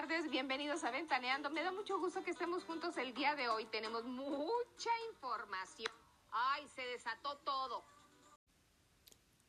[0.00, 1.50] tardes, bienvenidos a Ventaneando.
[1.50, 3.64] Me da mucho gusto que estemos juntos el día de hoy.
[3.66, 5.92] Tenemos mucha información.
[6.32, 7.84] Ay, se desató todo.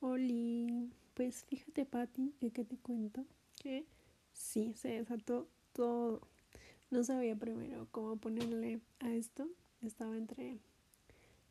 [0.01, 3.25] Oli, pues fíjate, Patti, que qué te cuento,
[3.59, 3.87] que
[4.33, 6.21] sí, se desató todo.
[6.91, 9.47] No sabía primero cómo ponerle a esto.
[9.81, 10.59] Estaba entre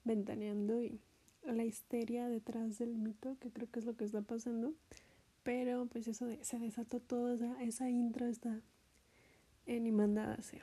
[0.05, 1.01] ventaneando y
[1.43, 4.73] la histeria detrás del mito, que creo que es lo que está pasando.
[5.43, 8.61] Pero pues eso de, se desató todo, esa, esa intro está
[9.67, 10.63] ni mandada a hacer.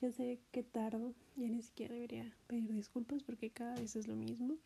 [0.00, 4.14] Ya sé que tardo, ya ni siquiera debería pedir disculpas porque cada vez es lo
[4.14, 4.56] mismo.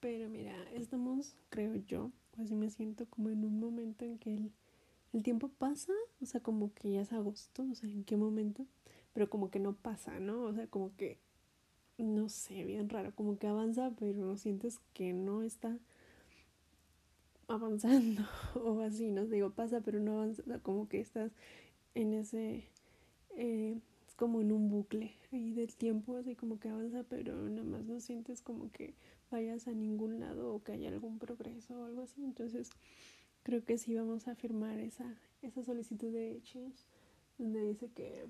[0.00, 4.34] Pero mira, estamos, creo yo, así me siento como en un momento en que
[5.12, 5.92] el, tiempo pasa,
[6.22, 8.64] o sea, como que ya es agosto, o sea, en qué momento,
[9.12, 10.44] pero como que no pasa, ¿no?
[10.44, 11.18] O sea, como que,
[11.98, 15.78] no sé, bien raro, como que avanza, pero sientes que no está
[17.48, 18.22] avanzando
[18.54, 21.32] o así, no digo, pasa pero no avanza, como que estás
[21.94, 22.64] en ese,
[23.40, 23.80] eh,
[24.16, 28.00] como en un bucle ahí del tiempo, así como que avanza pero nada más no
[28.00, 28.94] sientes como que
[29.30, 32.70] vayas a ningún lado o que haya algún progreso o algo así, entonces
[33.42, 36.84] creo que sí vamos a firmar esa, esa solicitud de change
[37.38, 38.26] donde dice que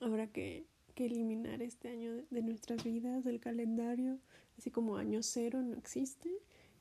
[0.00, 4.18] habrá que, que eliminar este año de, de nuestras vidas, del calendario,
[4.58, 6.30] así como año cero no existe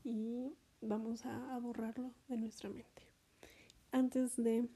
[0.04, 0.52] y
[0.82, 3.04] vamos a, borrarlo de nuestra mente.
[3.92, 4.68] Antes de,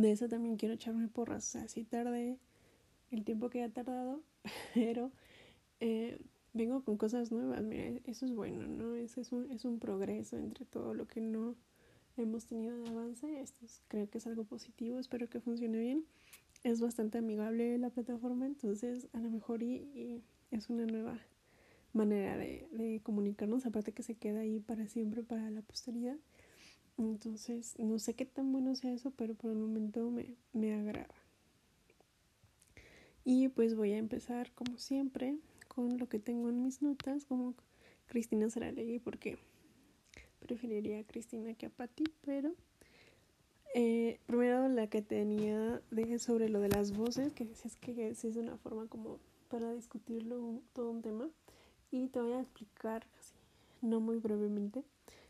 [0.00, 1.54] de eso también quiero echarme porras.
[1.56, 2.38] O sea, tardé
[3.10, 4.22] el tiempo que ha tardado,
[4.74, 5.10] pero
[5.80, 6.20] eh,
[6.52, 7.62] vengo con cosas nuevas.
[7.62, 8.94] Mira, eso es bueno, ¿no?
[8.94, 11.56] Ese es un, es un progreso entre todo lo que no
[12.16, 13.40] hemos tenido de avance.
[13.40, 16.04] Esto creo que es algo positivo, espero que funcione bien.
[16.62, 21.18] Es bastante amigable la plataforma, entonces a lo mejor y es una nueva
[21.92, 26.16] manera de, de, comunicarnos, aparte que se queda ahí para siempre, para la posteridad.
[26.98, 31.14] Entonces, no sé qué tan bueno sea eso, pero por el momento me, me agrada.
[33.24, 35.38] Y pues voy a empezar, como siempre,
[35.68, 37.54] con lo que tengo en mis notas, como
[38.06, 39.38] Cristina Saralegui, porque
[40.40, 42.54] preferiría a Cristina que a Patti, pero
[43.74, 48.24] eh, primero la que tenía de sobre lo de las voces, que decías que es
[48.24, 51.28] una forma como para discutirlo todo un tema
[51.90, 53.34] y te voy a explicar así,
[53.82, 54.84] no muy brevemente,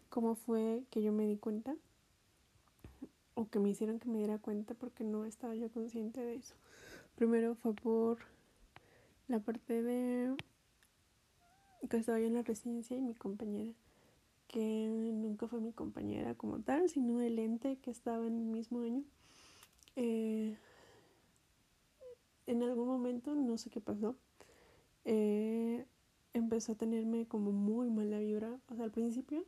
[0.08, 1.76] cómo fue que yo me di cuenta
[3.34, 6.54] o que me hicieron que me diera cuenta porque no estaba yo consciente de eso.
[7.14, 8.18] Primero fue por
[9.28, 10.34] la parte de
[11.88, 13.72] que estaba yo en la residencia y mi compañera,
[14.48, 18.80] que nunca fue mi compañera como tal, sino el ente que estaba en el mismo
[18.80, 19.04] año.
[19.94, 20.56] Eh,
[22.46, 24.16] en algún momento, no sé qué pasó,
[25.04, 25.86] eh,
[26.32, 28.58] empezó a tenerme como muy mala vibra.
[28.68, 29.44] O sea, al principio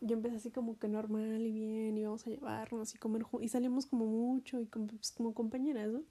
[0.00, 3.48] yo empecé así como que normal y bien, y vamos a llevarnos y comer y
[3.48, 6.02] salimos como mucho y como, pues, como compañeras, ¿no?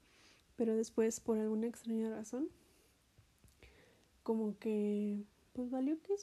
[0.56, 2.48] Pero después, por alguna extraña razón,
[4.22, 6.14] como que, pues valió que.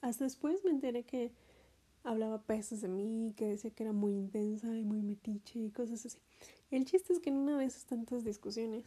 [0.00, 1.32] Hasta después me enteré que
[2.02, 6.04] hablaba pesos de mí, que decía que era muy intensa y muy metiche y cosas
[6.04, 6.18] así.
[6.70, 8.84] El chiste es que en una de esas tantas discusiones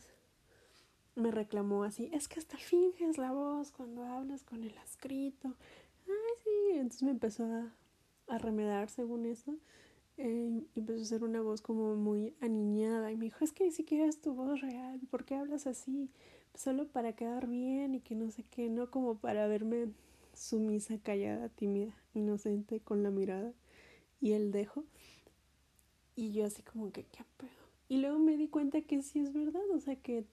[1.15, 5.55] me reclamó así, es que hasta finges la voz cuando hablas con el escrito.
[6.07, 7.73] Ay, sí, entonces me empezó a
[8.37, 9.57] remedar según eso.
[10.17, 13.65] Eh, y empezó a hacer una voz como muy aniñada y me dijo, es que
[13.65, 16.09] ni siquiera es tu voz real, ¿por qué hablas así?
[16.55, 19.91] Solo para quedar bien y que no sé qué, no como para verme
[20.33, 23.53] sumisa, callada, tímida, inocente, con la mirada
[24.19, 24.85] y el dejo.
[26.15, 27.51] Y yo así como que, ¿qué pedo?
[27.87, 30.25] Y luego me di cuenta que sí es verdad, o sea que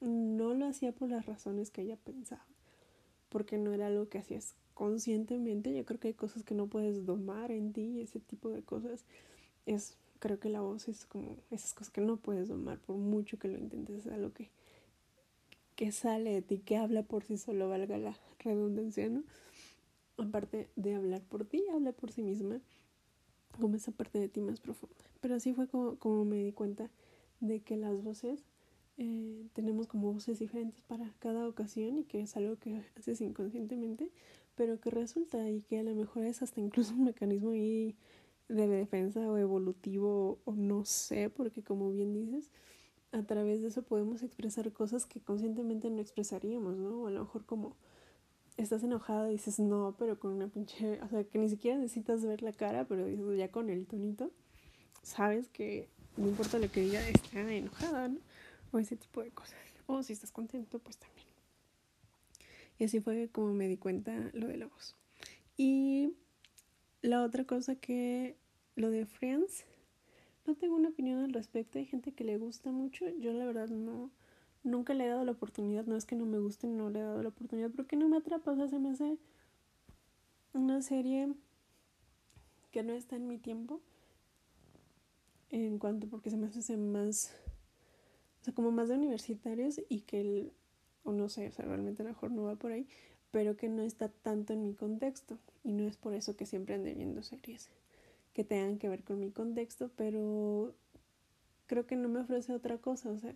[0.00, 2.46] no lo hacía por las razones que ella pensaba,
[3.28, 5.74] porque no era algo que hacías conscientemente.
[5.74, 9.04] Yo creo que hay cosas que no puedes domar en ti, ese tipo de cosas.
[9.66, 13.38] Es, creo que la voz es como esas cosas que no puedes domar por mucho
[13.38, 14.48] que lo intentes, es algo que,
[15.76, 19.22] que sale de ti, que habla por sí solo, valga la redundancia, ¿no?
[20.16, 22.62] Aparte de hablar por ti, habla por sí misma,
[23.60, 24.96] como esa parte de ti más profunda.
[25.20, 26.88] Pero así fue como, como me di cuenta
[27.40, 28.46] de que las voces
[29.02, 34.10] eh, tenemos como voces diferentes para cada ocasión y que es algo que haces inconscientemente,
[34.56, 37.96] pero que resulta y que a lo mejor es hasta incluso un mecanismo de
[38.48, 42.50] defensa o evolutivo o no sé, porque como bien dices,
[43.12, 47.04] a través de eso podemos expresar cosas que conscientemente no expresaríamos, ¿no?
[47.04, 47.76] O a lo mejor como
[48.58, 52.22] estás enojada y dices no, pero con una pinche, o sea, que ni siquiera necesitas
[52.22, 54.30] ver la cara, pero dices ya con el tonito,
[55.02, 55.88] sabes que
[56.18, 58.20] no importa lo que diga, está enojada, ¿no?
[58.72, 59.58] O ese tipo de cosas.
[59.86, 61.26] O si estás contento, pues también.
[62.78, 64.96] Y así fue como me di cuenta lo de la voz.
[65.56, 66.14] Y
[67.02, 68.36] la otra cosa que
[68.76, 69.64] lo de Friends,
[70.46, 71.78] no tengo una opinión al respecto.
[71.78, 73.08] Hay gente que le gusta mucho.
[73.18, 74.10] Yo la verdad no,
[74.62, 75.84] nunca le he dado la oportunidad.
[75.84, 78.16] No es que no me guste, no le he dado la oportunidad porque no me
[78.16, 78.52] atrapa.
[78.52, 79.18] O sea, se me hace
[80.52, 81.32] una serie
[82.70, 83.80] que no está en mi tiempo.
[85.50, 87.34] En cuanto, porque se me hace más,
[88.52, 90.52] como más de universitarios y que el,
[91.04, 92.86] o no sé, o sea, realmente a lo mejor no va por ahí,
[93.30, 95.38] pero que no está tanto en mi contexto.
[95.64, 97.70] Y no es por eso que siempre ande viendo series
[98.32, 100.74] que tengan que ver con mi contexto, pero
[101.66, 103.10] creo que no me ofrece otra cosa.
[103.10, 103.34] O sea,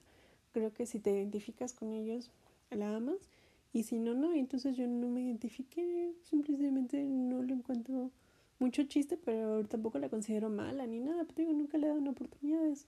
[0.53, 2.31] creo que si te identificas con ellos,
[2.71, 3.29] la amas.
[3.73, 4.33] Y si no, no.
[4.33, 6.15] Entonces yo no me identifiqué.
[6.23, 8.11] Simplemente no lo encuentro
[8.59, 11.25] mucho chiste, pero tampoco la considero mala ni nada.
[11.25, 12.67] Pero digo, nunca le he dado una oportunidad.
[12.67, 12.87] Es,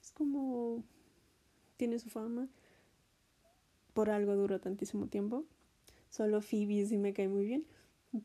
[0.00, 0.82] es como.
[1.76, 2.48] Tiene su fama.
[3.92, 5.44] Por algo duró tantísimo tiempo.
[6.10, 7.66] Solo Phoebe sí me cae muy bien.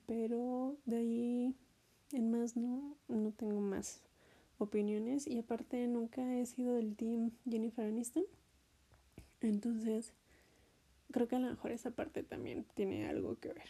[0.05, 1.55] Pero de ahí
[2.11, 4.01] en más no, no tengo más
[4.57, 5.27] opiniones.
[5.27, 8.23] Y aparte nunca he sido del team Jennifer Aniston.
[9.41, 10.13] Entonces
[11.11, 13.69] creo que a lo mejor esa parte también tiene algo que ver.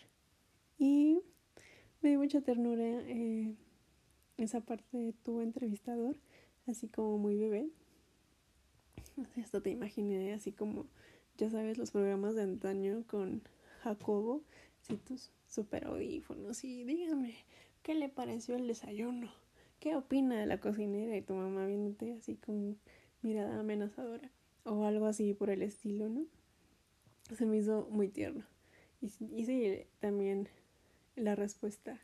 [0.77, 1.21] Y
[2.01, 3.53] me dio mucha ternura eh,
[4.37, 6.17] esa parte de tu entrevistador,
[6.67, 7.69] así como muy bebé.
[9.43, 10.87] Hasta te imaginé así como,
[11.37, 13.41] ya sabes, los programas de antaño con
[13.83, 14.43] Jacobo,
[14.81, 17.35] si tus super audífonos y dígame,
[17.83, 19.31] ¿qué le pareció el desayuno?
[19.79, 22.77] ¿Qué opina de la cocinera y tu mamá viéndote así con
[23.21, 24.29] mirada amenazadora?
[24.65, 26.25] O algo así por el estilo, ¿no?
[27.35, 28.43] Se me hizo muy tierno.
[29.01, 30.49] Y, y sí, también
[31.15, 31.99] la respuesta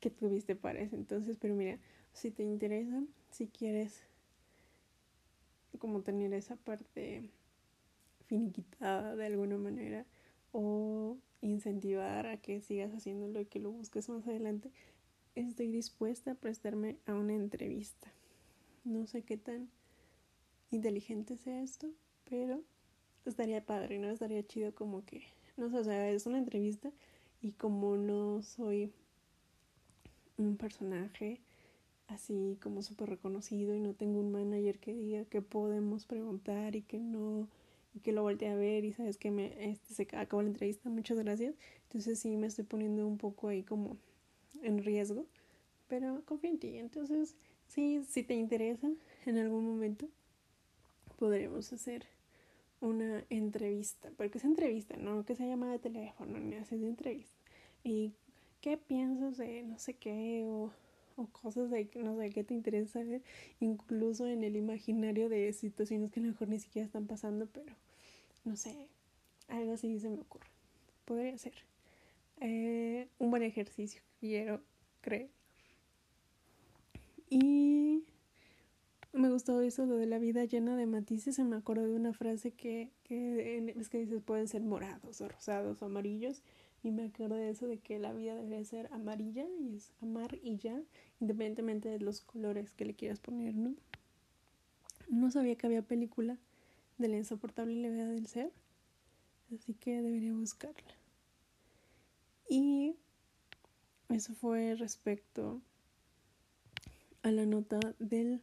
[0.00, 0.82] que tuviste para.
[0.82, 1.78] Entonces, pero mira,
[2.12, 4.02] si te interesa, si quieres
[5.78, 7.30] como tener esa parte
[8.26, 10.06] finiquitada de alguna manera
[10.52, 14.70] o incentivar a que sigas haciéndolo y que lo busques más adelante,
[15.34, 18.12] estoy dispuesta a prestarme a una entrevista.
[18.84, 19.68] No sé qué tan
[20.70, 21.88] inteligente sea esto,
[22.28, 22.62] pero
[23.26, 24.08] estaría padre, ¿no?
[24.08, 25.24] Estaría chido como que,
[25.56, 26.92] no sé, o sea, es una entrevista
[27.40, 28.92] y como no soy
[30.36, 31.40] un personaje
[32.08, 36.82] así como súper reconocido y no tengo un manager que diga que podemos preguntar y
[36.82, 37.48] que no
[37.94, 40.90] y que lo voltee a ver y sabes que me este, se acabó la entrevista,
[40.90, 41.54] muchas gracias.
[41.84, 43.96] Entonces sí me estoy poniendo un poco ahí como
[44.62, 45.26] en riesgo,
[45.88, 46.76] pero confío en ti.
[46.78, 47.36] Entonces,
[47.68, 48.90] sí, si te interesa
[49.26, 50.08] en algún momento
[51.18, 52.06] podremos hacer
[52.80, 57.38] una entrevista, porque es entrevista, no que sea llamada de teléfono, ni haces de entrevista.
[57.84, 58.12] Y
[58.60, 60.72] qué piensas de no sé qué o
[61.16, 63.22] o cosas de que no sé qué te interesa saber,
[63.60, 67.74] incluso en el imaginario de situaciones que a lo mejor ni siquiera están pasando, pero
[68.44, 68.88] no sé,
[69.48, 70.48] algo así se me ocurre.
[71.04, 71.54] Podría ser
[72.40, 74.60] eh, un buen ejercicio, quiero
[75.00, 75.30] creer.
[77.30, 78.04] Y
[79.12, 81.36] me gustó eso, lo de la vida llena de matices.
[81.36, 85.28] Se me acordó de una frase que, que es que dices pueden ser morados o
[85.28, 86.42] rosados o amarillos.
[86.84, 90.38] Y me acuerdo de eso de que la vida debe ser amarilla y es amar
[90.42, 90.78] y ya,
[91.18, 93.74] independientemente de los colores que le quieras poner, ¿no?
[95.08, 96.36] No sabía que había película
[96.98, 98.52] de la insoportable levedad del ser,
[99.54, 100.94] así que debería buscarla.
[102.50, 102.96] Y
[104.10, 105.62] eso fue respecto
[107.22, 108.42] a la nota del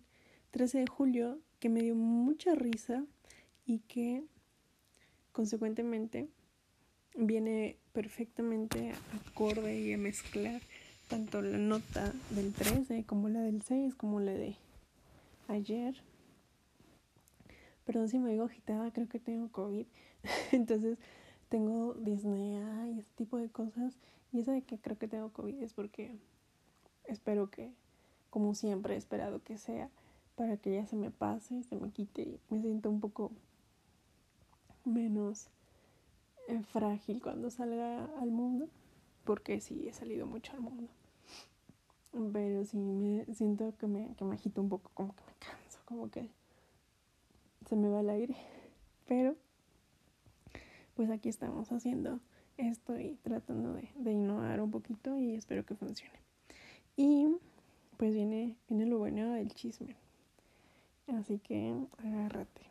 [0.49, 3.05] 13 de julio que me dio mucha risa
[3.67, 4.23] y que
[5.31, 6.27] consecuentemente
[7.15, 10.61] viene perfectamente acorde y a mezclar
[11.07, 14.55] tanto la nota del 13 como la del 6 como la de
[15.47, 15.95] ayer.
[17.85, 19.85] Perdón si me digo agitada, creo que tengo COVID.
[20.51, 20.97] Entonces
[21.49, 23.93] tengo disnea y ese tipo de cosas.
[24.31, 26.15] Y eso de que creo que tengo COVID es porque
[27.05, 27.71] espero que,
[28.29, 29.89] como siempre he esperado que sea,
[30.35, 33.31] para que ya se me pase, se me quite y me siento un poco
[34.85, 35.49] menos
[36.71, 38.67] frágil cuando salga al mundo,
[39.23, 40.89] porque sí he salido mucho al mundo.
[42.33, 45.79] Pero sí me siento que me, que me agito un poco, como que me canso,
[45.85, 46.29] como que
[47.67, 48.35] se me va el aire.
[49.07, 49.35] Pero
[50.95, 52.19] pues aquí estamos haciendo
[52.57, 56.19] esto y tratando de, de innovar un poquito y espero que funcione.
[56.97, 57.27] Y
[57.97, 59.95] pues viene, viene lo bueno del chisme.
[61.07, 62.70] Así que agárrate.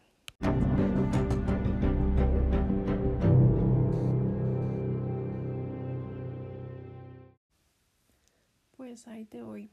[8.80, 9.68] Pues ahí te voy.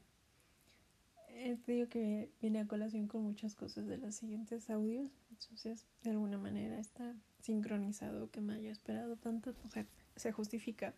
[1.30, 5.10] Eh, te que viene a colación con muchas cosas de los siguientes audios.
[5.30, 9.54] Entonces, de alguna manera está sincronizado que me haya esperado tanto.
[9.66, 10.92] O sea, se justifica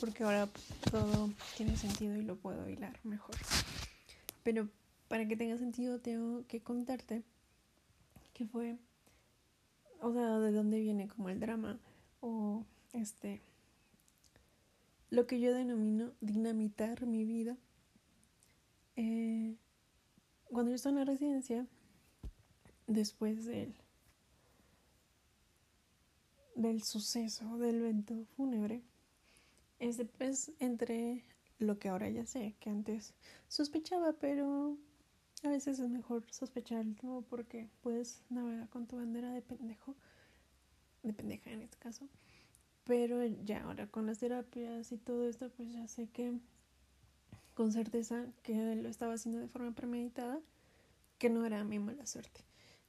[0.00, 0.48] porque ahora
[0.90, 3.36] todo tiene sentido y lo puedo hilar mejor.
[4.42, 4.66] Pero
[5.08, 7.24] para que tenga sentido tengo que contarte
[8.32, 8.78] que fue,
[10.00, 11.78] o sea, de dónde viene como el drama
[12.22, 12.64] o
[12.94, 13.42] este,
[15.10, 17.56] lo que yo denomino dinamitar mi vida.
[18.96, 19.56] Eh,
[20.44, 21.66] cuando yo estaba en la residencia,
[22.86, 23.74] después del,
[26.54, 28.82] del suceso del evento fúnebre,
[29.78, 31.24] es después entre
[31.58, 33.14] lo que ahora ya sé, que antes
[33.48, 34.76] sospechaba, pero
[35.42, 37.24] a veces es mejor sospechar ¿no?
[37.28, 39.96] porque puedes navegar con tu bandera de pendejo,
[41.02, 42.08] de pendeja en este caso.
[42.84, 46.32] Pero ya ahora con las terapias y todo esto, pues ya sé que
[47.54, 50.40] con certeza que lo estaba haciendo de forma premeditada,
[51.18, 52.40] que no era mi mala suerte,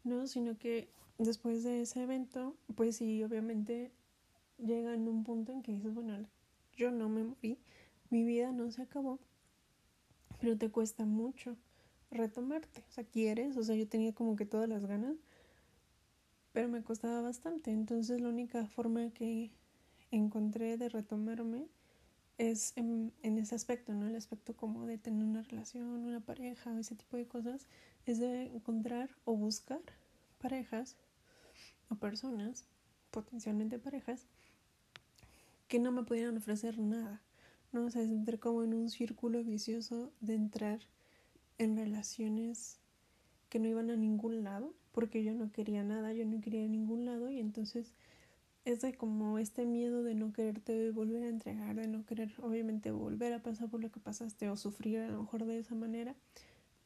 [0.03, 0.27] ¿no?
[0.27, 3.91] Sino que después de ese evento, pues sí, obviamente
[4.57, 6.25] llega en un punto en que dices, bueno,
[6.75, 7.57] yo no me morí,
[8.10, 9.19] mi vida no se acabó,
[10.39, 11.57] pero te cuesta mucho
[12.10, 12.83] retomarte.
[12.89, 15.15] O sea, quieres, o sea, yo tenía como que todas las ganas,
[16.51, 17.71] pero me costaba bastante.
[17.71, 19.51] Entonces la única forma que
[20.11, 21.67] encontré de retomarme
[22.37, 24.07] es en, ese aspecto, ¿no?
[24.07, 27.67] El aspecto como de tener una relación, una pareja, ese tipo de cosas,
[28.05, 29.81] es de encontrar o buscar
[30.39, 30.95] parejas
[31.89, 32.65] o personas,
[33.11, 34.25] potencialmente parejas,
[35.67, 37.21] que no me pudieran ofrecer nada,
[37.71, 37.85] ¿no?
[37.85, 40.79] O sea, es entrar como en un círculo vicioso de entrar
[41.59, 42.79] en relaciones
[43.49, 47.05] que no iban a ningún lado, porque yo no quería nada, yo no quería ningún
[47.05, 47.93] lado y entonces
[48.65, 52.91] es de como este miedo de no quererte volver a entregar, de no querer obviamente
[52.91, 56.15] volver a pasar por lo que pasaste o sufrir a lo mejor de esa manera.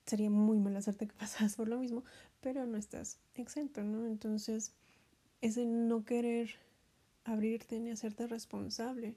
[0.06, 2.04] Sería muy mala suerte que pasas por lo mismo,
[2.42, 4.06] pero no estás exento, ¿no?
[4.06, 4.74] Entonces,
[5.42, 6.52] ese no querer
[7.24, 9.16] abrirte ni hacerte responsable,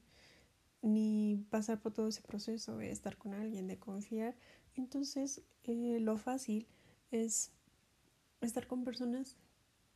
[0.83, 4.35] ni pasar por todo ese proceso de estar con alguien, de confiar,
[4.79, 6.67] entonces, eh, lo fácil
[7.11, 7.51] es
[8.41, 9.37] estar con personas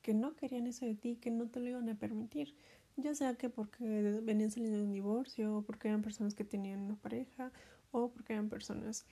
[0.03, 2.55] que no querían eso de ti, que no te lo iban a permitir.
[2.97, 3.85] Ya sea que porque
[4.23, 7.53] venían saliendo de un divorcio, o porque eran personas que tenían una pareja,
[7.91, 9.07] o porque eran personas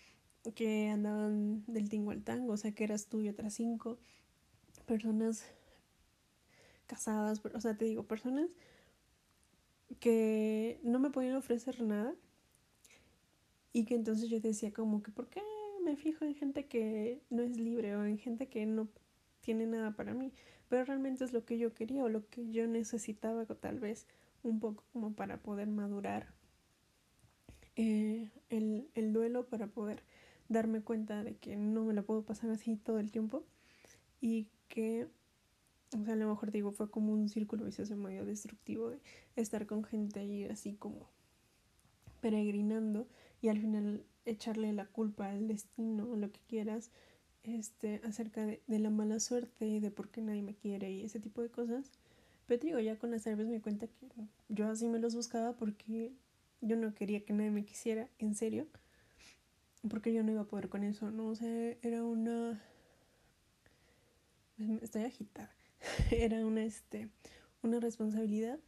[0.55, 3.99] que andaban del tingo al tango, o sea que eras tú y otras cinco
[4.87, 5.45] personas
[6.87, 8.51] casadas, o sea, te digo, personas
[10.01, 12.15] que no me podían ofrecer nada
[13.73, 15.43] y que entonces yo decía como que, ¿por qué
[15.85, 18.89] me fijo en gente que no es libre o en gente que no
[19.41, 20.33] tiene nada para mí,
[20.71, 24.07] pero realmente es lo que yo quería o lo que yo necesitaba tal vez
[24.45, 26.29] un poco como para poder madurar
[27.75, 30.05] eh, el, el duelo, para poder
[30.49, 33.43] darme cuenta de que no me la puedo pasar así todo el tiempo
[34.21, 35.09] y que,
[35.99, 39.01] o sea, a lo mejor digo, fue como un círculo vicioso medio destructivo de
[39.35, 41.11] estar con gente y así como
[42.21, 43.09] peregrinando
[43.43, 46.93] y al final echarle la culpa al destino lo que quieras
[47.43, 51.21] este acerca de, la mala suerte y de por qué nadie me quiere y ese
[51.21, 51.91] tipo de cosas.
[52.47, 54.09] Pero digo ya con las cervezas me cuenta que
[54.49, 56.13] yo así me los buscaba porque
[56.61, 58.67] yo no quería que nadie me quisiera en serio
[59.89, 62.61] porque yo no iba a poder con eso no o sea era una
[64.83, 65.51] estoy agitada.
[66.11, 67.09] Era una este
[67.63, 68.59] una responsabilidad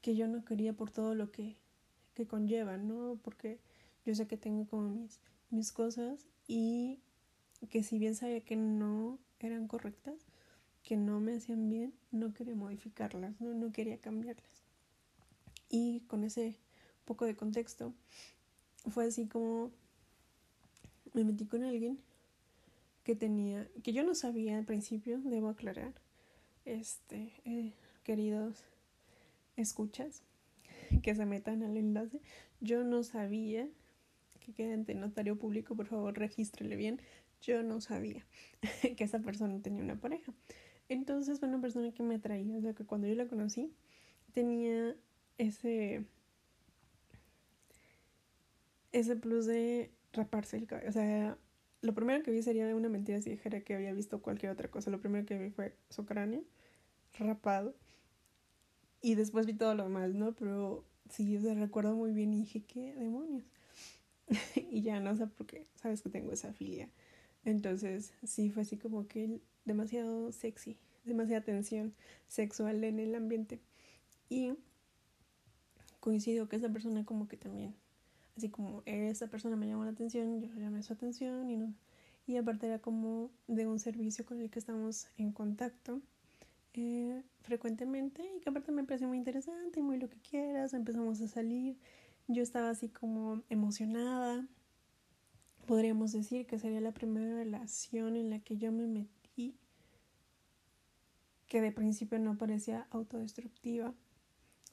[0.00, 1.56] que yo no quería por todo lo que
[2.14, 3.58] que conlleva no porque
[4.06, 5.20] yo sé que tengo como mis,
[5.50, 7.00] mis cosas y
[7.70, 10.14] que si bien sabía que no eran correctas,
[10.82, 14.62] que no me hacían bien, no quería modificarlas, no, no quería cambiarlas.
[15.68, 16.56] Y con ese
[17.04, 17.92] poco de contexto,
[18.88, 19.72] fue así como
[21.12, 21.98] me metí con alguien
[23.04, 25.94] que tenía, que yo no sabía al principio, debo aclarar,
[26.64, 27.72] este, eh,
[28.02, 28.64] queridos
[29.56, 30.22] escuchas,
[31.02, 32.20] que se metan al enlace,
[32.60, 33.68] yo no sabía
[34.40, 37.00] que quede ante notario público, por favor, regístrele bien.
[37.42, 38.26] Yo no sabía
[38.96, 40.32] que esa persona tenía una pareja.
[40.88, 43.72] Entonces fue una persona que me atraía, o sea que cuando yo la conocí
[44.32, 44.94] tenía
[45.38, 46.04] ese
[48.92, 51.38] ese plus de raparse el cabello, o sea,
[51.82, 54.90] lo primero que vi sería una mentira si dijera que había visto cualquier otra cosa.
[54.90, 56.42] Lo primero que vi fue su cráneo
[57.18, 57.74] rapado.
[59.02, 60.34] Y después vi todo lo demás, ¿no?
[60.34, 63.44] Pero sí, o recuerdo muy bien y dije, ¿qué demonios?
[64.56, 66.88] y ya no sé por qué, sabes que tengo esa filia.
[67.46, 71.94] Entonces, sí, fue así como que demasiado sexy, demasiada tensión
[72.28, 73.60] sexual en el ambiente.
[74.28, 74.52] Y
[76.00, 77.74] coincido que esa persona como que también,
[78.36, 81.72] así como esa persona me llamó la atención, yo llamé su atención y no.
[82.26, 86.02] Y aparte era como de un servicio con el que estamos en contacto
[86.74, 91.20] eh, frecuentemente y que aparte me pareció muy interesante y muy lo que quieras, empezamos
[91.20, 91.78] a salir
[92.28, 94.44] yo estaba así como emocionada
[95.66, 99.54] podríamos decir que sería la primera relación en la que yo me metí
[101.48, 103.94] que de principio no parecía autodestructiva,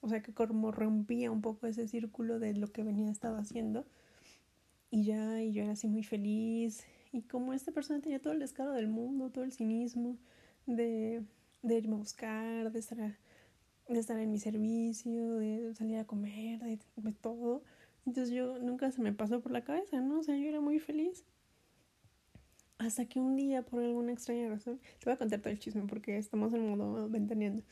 [0.01, 3.85] o sea que como rompía un poco ese círculo de lo que venía estado haciendo.
[4.89, 6.83] Y ya y yo era así muy feliz.
[7.11, 10.17] Y como esta persona tenía todo el descaro del mundo, todo el cinismo
[10.65, 11.23] de,
[11.61, 16.59] de irme a buscar, de estar, de estar en mi servicio, de salir a comer,
[16.59, 17.63] de, de todo,
[18.05, 20.19] entonces yo nunca se me pasó por la cabeza, ¿no?
[20.19, 21.23] O sea, yo era muy feliz.
[22.77, 25.83] Hasta que un día, por alguna extraña razón, te voy a contar todo el chisme
[25.87, 27.63] porque estamos en modo ventaneando.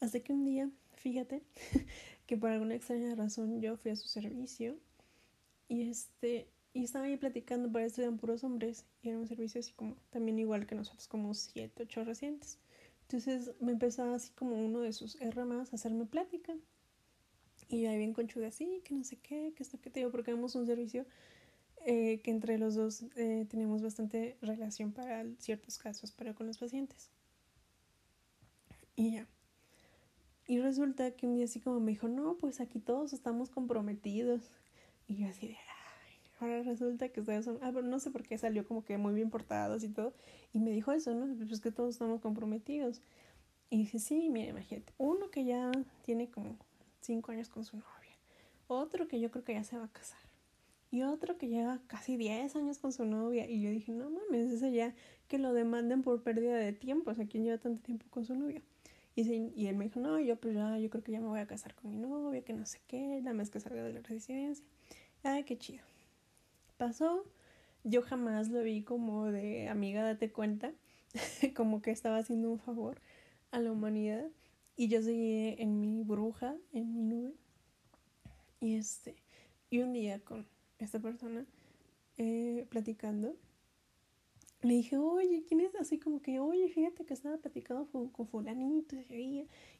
[0.00, 1.42] Hasta que un día, fíjate,
[2.26, 4.76] que por alguna extraña razón yo fui a su servicio
[5.68, 9.58] y este y estaba ahí platicando, para esto eran puros hombres y era un servicio
[9.58, 12.58] así como, también igual que nosotros, como siete, ocho recientes.
[13.02, 16.54] Entonces me empezaba así como uno de sus R más a hacerme plática.
[17.70, 20.32] Y ahí bien conchuda así, que no sé qué, que esto que te digo, porque
[20.32, 21.06] tenemos un servicio
[21.86, 26.58] eh, que entre los dos eh, tenemos bastante relación para ciertos casos, pero con los
[26.58, 27.10] pacientes.
[28.96, 29.28] Y ya.
[30.48, 34.50] Y resulta que un día así como me dijo, no, pues aquí todos estamos comprometidos.
[35.06, 38.24] Y yo así de, ay, ahora resulta que ustedes son, ah, pero no sé por
[38.24, 40.12] qué salió como que muy bien portados y todo.
[40.52, 41.32] Y me dijo eso, ¿no?
[41.46, 43.00] Pues que todos estamos comprometidos.
[43.70, 45.70] Y dije, sí, mire, imagínate, uno que ya
[46.04, 46.56] tiene como
[47.00, 48.16] cinco años con su novia,
[48.68, 50.20] otro que yo creo que ya se va a casar,
[50.90, 53.48] y otro que lleva casi 10 años con su novia.
[53.48, 54.94] Y yo dije, no mames, eso ya
[55.28, 58.34] que lo demanden por pérdida de tiempo, o sea, ¿quién lleva tanto tiempo con su
[58.34, 58.60] novia?
[59.14, 59.22] Y,
[59.54, 61.46] y él me dijo, no, yo pues ya, yo creo que ya me voy a
[61.46, 64.64] casar con mi novia, que no sé qué, la vez que salga de la residencia.
[65.22, 65.84] Ay, qué chido.
[66.76, 67.24] Pasó,
[67.84, 70.72] yo jamás lo vi como de amiga, date cuenta,
[71.54, 73.00] como que estaba haciendo un favor
[73.52, 74.26] a la humanidad.
[74.80, 77.34] Y yo seguí en mi bruja, en mi nube.
[78.60, 79.14] Y este,
[79.68, 80.46] y un día con
[80.78, 81.44] esta persona
[82.16, 83.36] eh, platicando,
[84.62, 85.74] le dije, oye, ¿quién es?
[85.74, 88.96] Así como que, oye, fíjate que estaba platicando con, fulanito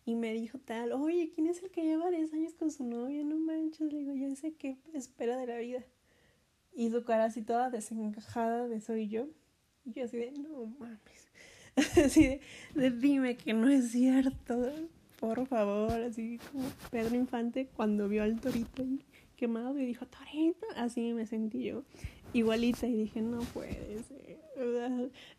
[0.05, 3.25] y me dijo tal, oye, ¿quién es el que lleva 10 años con su novia?
[3.25, 5.83] No manches, le digo, yo sé qué espera de la vida.
[6.75, 9.29] Y su cara así toda desencajada de soy yo.
[9.83, 11.30] Y yo así de, no mames.
[12.05, 12.41] así
[12.75, 14.73] de, dime que no es cierto,
[15.19, 15.93] por favor.
[15.93, 19.01] Así como Pedro Infante cuando vio al torito ahí
[19.41, 21.83] quemado y dijo, Torito, así me sentí yo,
[22.35, 24.39] igualita, y dije, no puede ser,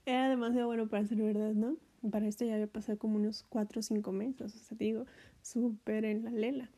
[0.07, 1.77] era demasiado bueno para ser verdad, ¿no?
[2.09, 5.05] Para esto ya había pasado como unos cuatro o cinco meses, o sea, digo,
[5.43, 6.71] súper en la lela.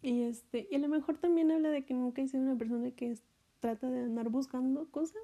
[0.00, 3.18] Y este, y a lo mejor también habla de que nunca hice una persona que
[3.58, 5.22] trata de andar buscando cosas,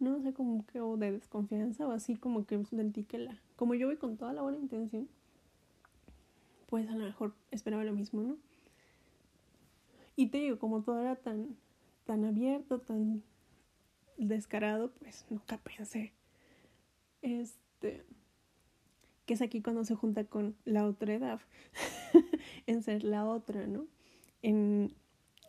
[0.00, 3.74] no sé, como que, o de desconfianza, o así como que sentí que la, como
[3.74, 5.08] yo voy con toda la buena intención,
[6.68, 8.36] pues a lo mejor esperaba lo mismo, ¿no?
[10.16, 11.56] Y te digo, como todo era tan,
[12.04, 13.22] tan abierto, tan
[14.16, 16.12] descarado, pues nunca pensé.
[17.22, 18.04] Este.
[19.26, 21.40] Que es aquí cuando se junta con la otra edad.
[22.66, 23.86] en ser la otra, ¿no?
[24.42, 24.92] En,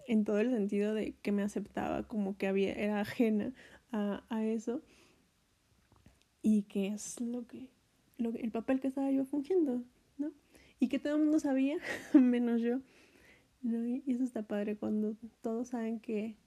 [0.08, 3.54] en todo el sentido de que me aceptaba como que había, era ajena
[3.92, 4.82] a, a eso.
[6.42, 7.68] Y que es lo que,
[8.18, 9.84] lo el papel que estaba yo fungiendo,
[10.18, 10.32] ¿no?
[10.80, 11.78] Y que todo el mundo sabía,
[12.14, 12.80] menos yo.
[13.62, 16.38] Y eso está padre cuando todos saben que,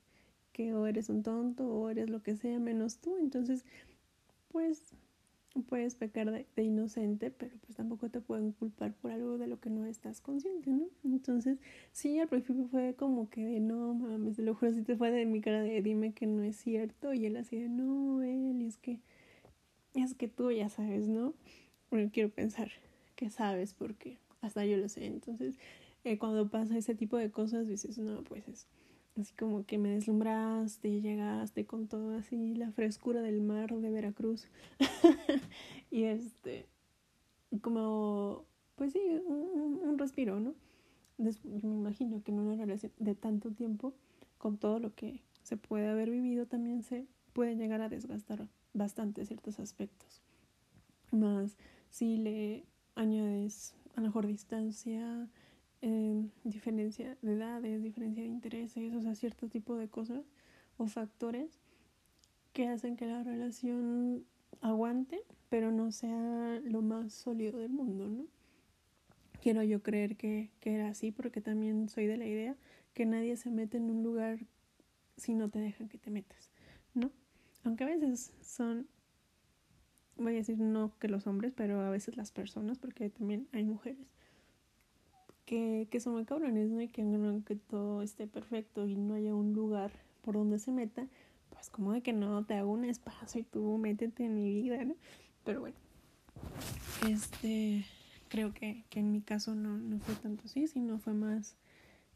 [0.53, 3.19] que o eres un tonto o eres lo que sea menos tú.
[3.19, 3.65] Entonces,
[4.49, 4.95] pues
[5.61, 9.71] puedes pecar de, inocente, pero pues tampoco te pueden culpar por algo de lo que
[9.71, 10.89] no estás consciente, ¿no?
[11.05, 11.59] Entonces,
[11.93, 15.11] sí, al principio fue como que de no mames, te lo juro, si te fue
[15.11, 18.63] de mi cara de dime que no es cierto, y él así de no, él,
[18.63, 19.01] y es que,
[19.95, 21.35] es que tú ya sabes, ¿no?
[21.91, 22.71] Bueno, quiero pensar
[23.17, 25.59] que sabes porque hasta yo lo sé, entonces
[26.05, 28.67] eh, cuando pasa ese tipo de cosas dices, no, pues es
[29.21, 34.49] así como que me deslumbraste llegaste con todo así la frescura del mar de Veracruz.
[35.91, 36.67] y este,
[37.61, 38.45] como,
[38.77, 40.55] pues sí, un, un respiro, ¿no?
[41.19, 43.95] yo me imagino que en una relación de tanto tiempo,
[44.39, 49.25] con todo lo que se puede haber vivido, también se puede llegar a desgastar bastante
[49.25, 50.23] ciertos aspectos.
[51.11, 51.57] Más
[51.91, 55.29] si le añades a lo mejor distancia,
[55.83, 60.25] eh, diferencia de edades, diferencia de intereses, o sea, cierto tipo de cosas
[60.77, 61.61] o factores
[62.53, 64.25] que hacen que la relación
[64.61, 68.27] aguante, pero no sea lo más sólido del mundo, ¿no?
[69.43, 72.57] Quiero yo creer que, que era así porque también soy de la idea
[72.95, 74.39] que nadie se mete en un lugar
[75.17, 76.51] si no te dejan que te metas,
[76.95, 77.11] ¿no?
[77.65, 78.87] Aunque a veces son,
[80.17, 83.65] voy a decir no que los hombres, pero a veces las personas, porque también hay
[83.65, 84.07] mujeres
[85.45, 86.81] que, que son cabrones, ¿no?
[86.81, 87.05] Y que
[87.47, 89.91] que todo esté perfecto y no haya un lugar
[90.23, 91.07] por donde se meta,
[91.51, 94.85] pues como de que no te hago un espacio y tú métete en mi vida,
[94.85, 94.95] ¿no?
[95.45, 95.77] Pero bueno,
[97.09, 97.85] este,
[98.29, 101.57] creo que, que en mi caso no, no fue tanto así, sino fue más,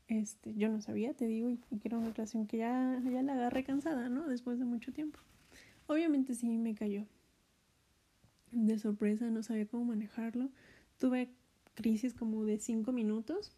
[0.08, 3.64] este, yo no sabía, te digo, y, era una relación que ya, ya la agarré
[3.64, 4.26] cansada, ¿no?
[4.28, 5.18] Después de mucho tiempo.
[5.88, 7.06] Obviamente sí me cayó
[8.52, 10.48] de sorpresa, no sabía cómo manejarlo.
[10.98, 11.30] Tuve
[11.76, 13.52] crisis como de cinco minutos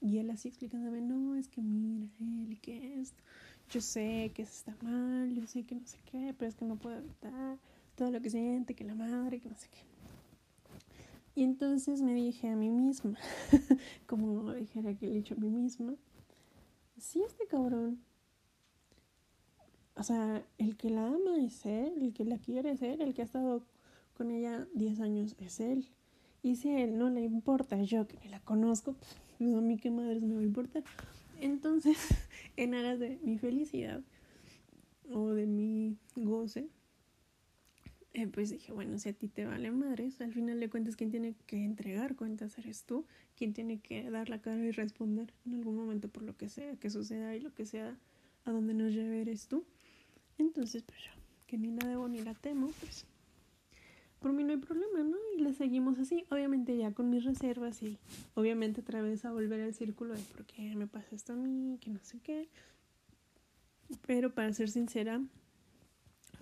[0.00, 3.22] y él así explicándome, no, es que mira, él y que esto,
[3.70, 6.76] yo sé que está mal, yo sé que no sé qué, pero es que no
[6.76, 7.58] puedo evitar
[7.96, 9.80] todo lo que siente, que la madre, que no sé qué.
[11.34, 13.18] Y entonces me dije a mí misma,
[14.06, 15.94] como dijera que le dicho a mí misma,
[16.96, 18.00] si este cabrón,
[19.96, 23.12] o sea, el que la ama es él, el que la quiere es él, el
[23.12, 23.62] que ha estado
[24.16, 25.86] con ella 10 años es él.
[26.42, 28.96] Y si a él no le importa, yo que la conozco,
[29.38, 30.84] pues a mí qué madres me va a importar.
[31.40, 31.96] Entonces,
[32.56, 34.02] en aras de mi felicidad
[35.10, 36.68] o de mi goce,
[38.12, 41.10] eh, pues dije, bueno, si a ti te vale madres, al final de cuentas, quien
[41.10, 45.54] tiene que entregar cuentas eres tú, quien tiene que dar la cara y responder en
[45.54, 47.96] algún momento por lo que sea que suceda y lo que sea
[48.44, 49.64] a donde nos lleve eres tú.
[50.38, 51.12] Entonces, pues yo,
[51.46, 53.06] que ni la debo ni la temo, pues
[54.20, 55.16] por mí no hay problema, ¿no?
[55.36, 57.98] Y le seguimos así, obviamente ya con mis reservas y
[58.34, 61.78] obviamente otra vez a volver al círculo de por qué me pasa esto a mí,
[61.80, 62.48] que no sé qué.
[64.06, 65.20] Pero para ser sincera,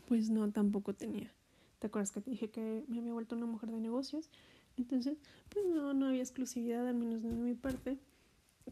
[0.07, 1.33] pues no, tampoco tenía.
[1.79, 4.29] ¿Te acuerdas que te dije que me había vuelto una mujer de negocios?
[4.77, 7.97] Entonces, pues no, no había exclusividad, al menos de mi parte.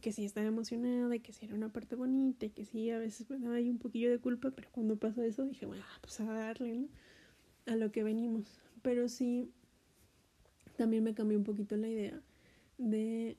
[0.00, 2.98] Que sí estaba emocionada y que sí era una parte bonita y que sí a
[2.98, 6.20] veces me daba ahí un poquillo de culpa, pero cuando pasó eso dije, bueno, pues
[6.20, 6.88] a darle, ¿no?
[7.64, 9.50] A lo que venimos pero sí
[10.76, 12.22] también me cambió un poquito la idea
[12.78, 13.36] de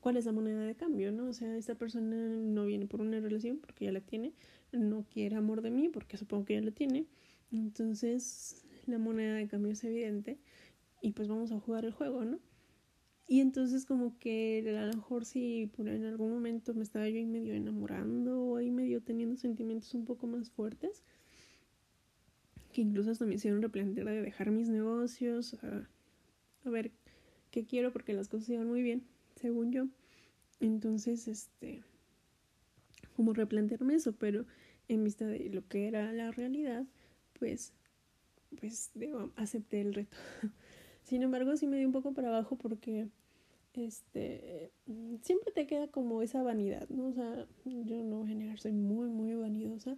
[0.00, 1.26] cuál es la moneda de cambio, ¿no?
[1.26, 4.32] O sea, esta persona no viene por una relación porque ya la tiene,
[4.72, 7.04] no quiere amor de mí porque supongo que ya lo tiene,
[7.52, 10.38] entonces la moneda de cambio es evidente
[11.02, 12.38] y pues vamos a jugar el juego, ¿no?
[13.26, 17.18] Y entonces como que a lo mejor si por en algún momento me estaba yo
[17.18, 21.04] ahí medio enamorando o ahí medio teniendo sentimientos un poco más fuertes,
[22.72, 25.88] que incluso hasta me hicieron replantear de dejar mis negocios, a,
[26.68, 26.92] ver
[27.50, 29.02] qué quiero porque las cosas iban muy bien,
[29.36, 29.88] según yo.
[30.60, 31.82] Entonces, este,
[33.16, 34.44] como replantearme eso, pero
[34.88, 36.84] en vista de lo que era la realidad,
[37.38, 37.72] pues,
[38.58, 40.16] pues, digo, acepté el reto.
[41.02, 43.08] Sin embargo, sí me dio un poco para abajo porque,
[43.74, 44.70] este,
[45.22, 47.06] siempre te queda como esa vanidad, ¿no?
[47.08, 49.96] O sea, yo no voy a negar, soy muy, muy vanidosa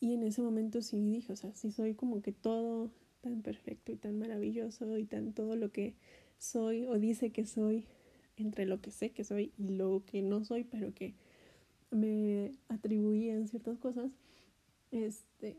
[0.00, 3.92] y en ese momento sí dije, o sea, sí soy como que todo tan perfecto
[3.92, 5.94] y tan maravilloso y tan todo lo que
[6.38, 7.86] soy o dice que soy,
[8.36, 11.14] entre lo que sé que soy y lo que no soy, pero que
[11.90, 14.10] me atribuían ciertas cosas,
[14.90, 15.56] este,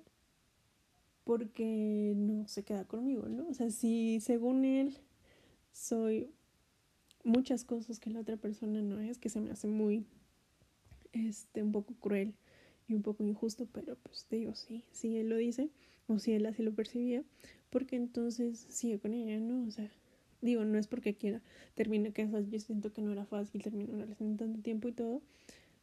[1.23, 3.47] porque no se queda conmigo, ¿no?
[3.47, 4.97] O sea, si según él
[5.71, 6.29] soy
[7.23, 10.05] muchas cosas que la otra persona no es, que se me hace muy,
[11.13, 12.35] este, un poco cruel
[12.87, 15.69] y un poco injusto, pero pues digo, sí, sí él lo dice,
[16.07, 17.23] o si él así lo percibía,
[17.69, 19.67] porque entonces sigue con ella, ¿no?
[19.67, 19.89] O sea,
[20.41, 21.41] digo, no es porque quiera,
[21.73, 25.21] termina que yo siento que no era fácil terminar una relación tanto tiempo y todo,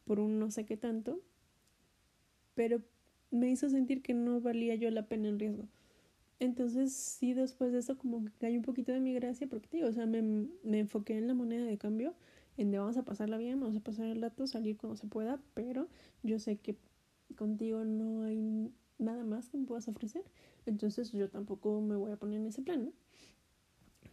[0.05, 1.19] por un no sé qué tanto,
[2.55, 2.81] pero
[3.31, 5.67] me hizo sentir que no valía yo la pena en riesgo.
[6.39, 9.87] Entonces, sí, después de eso, como que cayó un poquito de mi gracia, porque digo,
[9.87, 10.21] o sea, me,
[10.63, 12.13] me enfoqué en la moneda de cambio,
[12.57, 15.39] en de vamos a pasarla bien, vamos a pasar el rato, salir cuando se pueda,
[15.53, 15.87] pero
[16.21, 16.75] yo sé que
[17.33, 20.23] contigo no hay nada más que me puedas ofrecer,
[20.65, 22.91] entonces yo tampoco me voy a poner en ese plan, ¿no?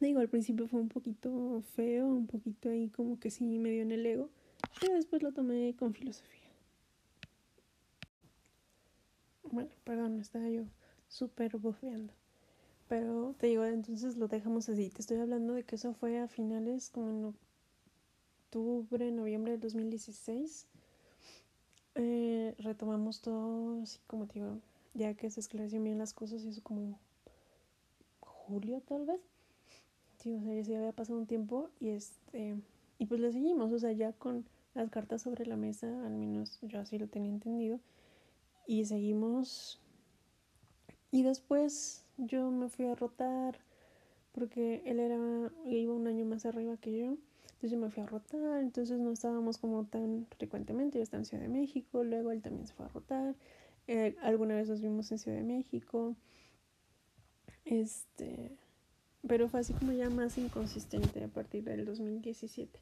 [0.00, 3.82] Digo, al principio fue un poquito feo, un poquito ahí como que sí me dio
[3.82, 4.30] en el ego,
[4.80, 6.40] pero después lo tomé con filosofía.
[9.50, 10.62] Bueno, perdón, estaba yo
[11.08, 12.14] súper bofeando.
[12.88, 14.90] Pero te digo, entonces lo dejamos así.
[14.90, 17.34] Te estoy hablando de que eso fue a finales como en
[18.46, 20.66] octubre, noviembre del 2016
[21.94, 24.58] eh, retomamos todo, así como te digo,
[24.94, 26.98] ya que se esclarecieron bien las cosas, y eso como
[28.20, 29.20] julio tal vez.
[30.18, 32.56] Sí, o sea, ya se había pasado un tiempo y este
[32.98, 36.58] y pues le seguimos, o sea, ya con las cartas sobre la mesa, al menos
[36.62, 37.80] yo así lo tenía entendido.
[38.66, 39.80] Y seguimos.
[41.10, 43.58] Y después yo me fui a rotar
[44.32, 45.16] porque él era
[45.64, 47.16] iba un año más arriba que yo.
[47.60, 51.26] Entonces yo me fui a rotar, entonces no estábamos como tan frecuentemente, yo estaba en
[51.26, 53.34] Ciudad de México, luego él también se fue a rotar,
[53.86, 56.16] eh, alguna vez nos vimos en Ciudad de México,
[57.66, 58.56] este,
[59.28, 62.80] pero fue así como ya más inconsistente a partir del 2017,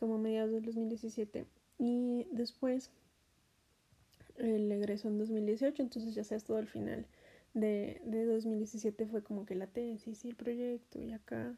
[0.00, 1.44] como mediados del 2017,
[1.78, 2.90] y después
[4.36, 7.04] el egreso en 2018, entonces ya sabes, todo el final
[7.52, 11.54] de, de 2017 fue como que la tesis y el proyecto y acá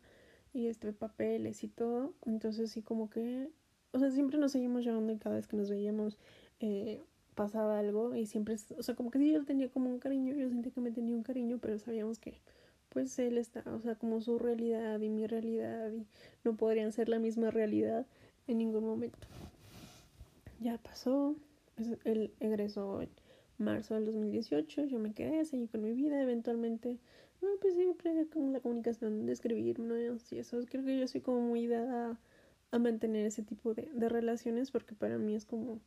[0.56, 3.50] y este papeles y todo, entonces sí como que,
[3.92, 6.18] o sea, siempre nos seguimos llevando y cada vez que nos veíamos
[6.60, 7.02] eh,
[7.34, 10.48] pasaba algo y siempre, o sea, como que sí yo tenía como un cariño, yo
[10.48, 12.40] sentía que me tenía un cariño, pero sabíamos que
[12.88, 16.06] pues él está, o sea, como su realidad y mi realidad y
[16.44, 18.06] no podrían ser la misma realidad
[18.46, 19.28] en ningún momento.
[20.60, 21.36] Ya pasó,
[22.04, 23.10] él egresó en
[23.58, 26.98] marzo del 2018, yo me quedé, seguí con mi vida, eventualmente,
[27.46, 29.98] no, pues siempre como la comunicación de escribir, ¿no?
[29.98, 32.18] Y eso, creo que yo soy como muy dada
[32.72, 35.80] a, mantener ese tipo de, de relaciones porque para mí es como,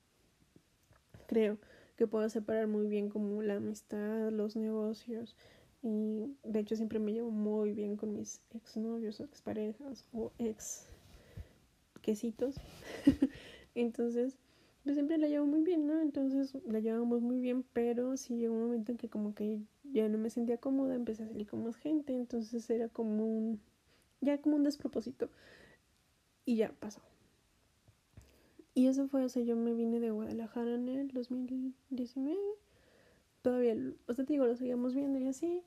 [1.27, 1.59] creo
[1.97, 5.35] que puedo separar muy bien como la amistad, los negocios,
[5.81, 10.87] y de hecho siempre me llevo muy bien con mis exnovios o exparejas o ex
[12.01, 12.55] quesitos.
[13.75, 14.37] Entonces,
[14.89, 16.01] pues siempre la llevo muy bien, ¿no?
[16.01, 20.09] Entonces la llevamos muy bien, pero sí llegó un momento en que como que ya
[20.09, 23.61] no me sentía cómoda, empecé a salir con más gente, entonces era como un,
[24.19, 25.29] ya como un despropósito.
[26.43, 27.01] Y ya pasó.
[28.73, 32.39] Y eso fue, o sea, yo me vine de Guadalajara en el 2019
[33.43, 33.75] todavía,
[34.07, 35.61] o sea, te digo, lo seguíamos viendo y así.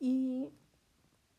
[0.00, 0.48] Y,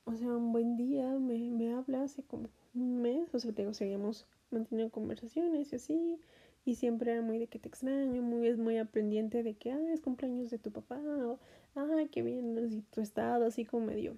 [0.06, 3.64] o sea, un buen día me, me habla hace como un mes, o sea, te
[3.64, 6.20] digo, seguíamos manteniendo conversaciones y así.
[6.66, 9.94] Y siempre era muy de que te extraño, muy, es muy aprendiente de que, ah,
[9.94, 11.40] es cumpleaños de tu papá, o,
[11.76, 14.18] ah, qué bien, así tu estado, así como medio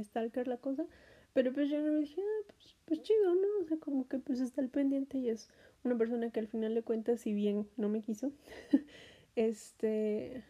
[0.00, 0.86] stalker la cosa.
[1.34, 3.62] Pero pues yo no me dije, ah, pues, pues chido, ¿no?
[3.62, 5.48] O sea, como que pues está al pendiente y es
[5.84, 8.32] una persona que al final de cuentas, si bien no me quiso,
[9.36, 10.44] este,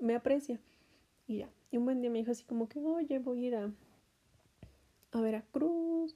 [0.00, 0.60] me aprecia.
[1.26, 1.50] Y ya.
[1.70, 3.70] Y un buen día me dijo así como que, oye, voy a ir a,
[5.12, 6.14] a Veracruz,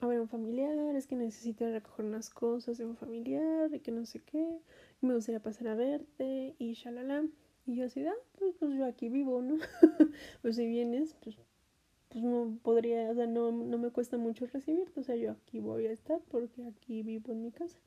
[0.00, 3.92] a ver un familiar, es que necesito recoger unas cosas de un familiar y que
[3.92, 4.60] no sé qué.
[5.02, 7.24] Y me gustaría pasar a verte y shalala.
[7.66, 9.56] Y yo así, ah, pues, pues yo aquí vivo, ¿no?
[10.42, 11.36] pues si vienes, pues,
[12.08, 15.58] pues no podría, o sea, no, no me cuesta mucho recibirte, o sea, yo aquí
[15.58, 17.78] voy a estar porque aquí vivo en mi casa.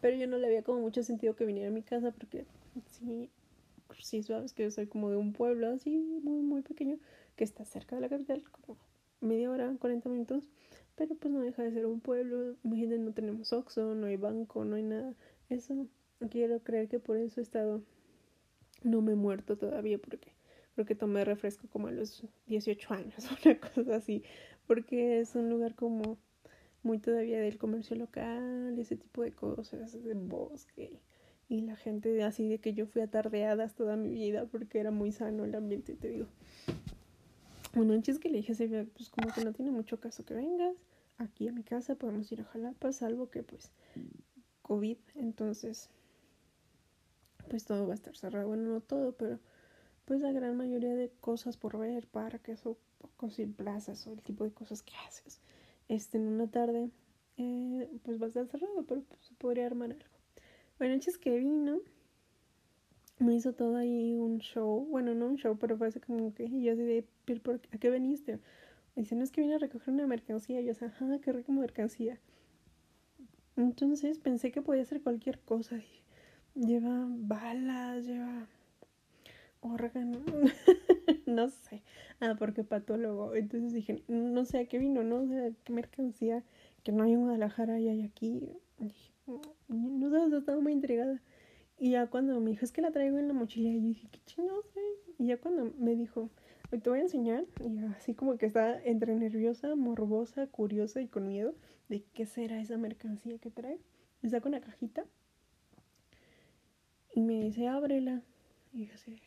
[0.00, 2.46] Pero yo no le había como mucho sentido que viniera a mi casa porque
[2.86, 3.30] sí,
[4.00, 6.98] sí sabes que yo soy como de un pueblo así muy, muy pequeño
[7.36, 8.78] que está cerca de la capital, como
[9.20, 10.48] media hora, 40 minutos,
[10.98, 12.56] pero pues no deja de ser un pueblo.
[12.64, 15.14] No tenemos Oxxo, no hay banco, no hay nada.
[15.48, 15.86] Eso
[16.28, 17.82] quiero creer que por eso he estado,
[18.82, 20.32] no me he muerto todavía porque
[20.74, 24.24] creo que tomé refresco como a los 18 años, una cosa así,
[24.66, 26.18] porque es un lugar como
[26.82, 31.00] muy todavía del comercio local, ese tipo de cosas, de bosque
[31.48, 35.12] y la gente así de que yo fui atardeadas toda mi vida porque era muy
[35.12, 36.26] sano el ambiente, te digo.
[37.74, 40.34] Una noche es que le dije a pues como que no tiene mucho caso que
[40.34, 40.74] vengas
[41.18, 43.72] aquí a mi casa, podemos ir a Jalapa, salvo que pues
[44.62, 45.90] COVID, entonces
[47.48, 49.38] pues todo va a estar cerrado, bueno, no todo, pero
[50.04, 52.78] pues la gran mayoría de cosas por ver, parques o
[53.16, 55.40] cosas plazas o el tipo de cosas que haces,
[55.88, 56.90] este, en una tarde,
[57.36, 60.04] eh, pues va a estar cerrado, pero pues, se podría armar algo.
[60.78, 61.80] Bueno, es que vino,
[63.18, 66.48] me hizo todo ahí un show, bueno, no un show, pero fue así como que,
[66.48, 67.04] yo así de,
[67.72, 68.38] ¿a qué veniste?
[69.00, 72.18] Dice, no es que vine a recoger una mercancía, yo, ajá, qué rica mercancía.
[73.56, 75.80] Entonces pensé que podía ser cualquier cosa,
[76.54, 78.46] lleva balas, lleva
[79.60, 80.20] órgano,
[81.26, 81.82] no sé,
[82.20, 86.44] ah, porque patólogo, entonces dije, no sé a qué vino, no sé qué mercancía
[86.84, 89.12] que no hay en Guadalajara y hay aquí, dije,
[89.68, 91.20] no sé, estaba muy intrigada.
[91.78, 94.20] Y ya cuando me dijo, es que la traigo en la mochila, y dije, qué
[94.26, 94.64] chingados
[95.18, 96.30] Y ya cuando me dijo,
[96.70, 101.26] te voy a enseñar, y así como que estaba entre nerviosa, morbosa, curiosa y con
[101.26, 101.54] miedo
[101.88, 103.78] de qué será esa mercancía que trae,
[104.20, 105.04] me saco una cajita
[107.14, 108.22] y me dice, ábrela.
[108.72, 109.18] Y yo así,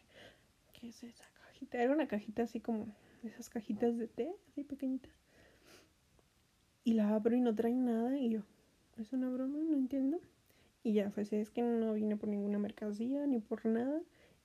[0.73, 1.81] ¿qué es esa cajita?
[1.81, 5.11] Era una cajita así como esas cajitas de té, así pequeñitas.
[6.83, 8.41] Y la abro y no trae nada, y yo,
[8.97, 10.19] es una broma, no entiendo.
[10.83, 14.01] Y ya, pues es que no vine por ninguna mercancía ni por nada.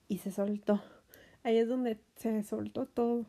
[0.08, 0.82] Y se soltó.
[1.46, 3.24] Ahí es donde se soltó todo.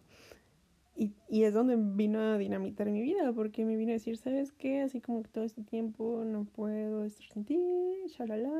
[0.95, 4.51] Y, y es donde vino a dinamitar mi vida, porque me vino a decir, ¿sabes
[4.53, 4.81] qué?
[4.81, 7.59] Así como que todo este tiempo no puedo estar sin ti,
[8.07, 8.51] shalala.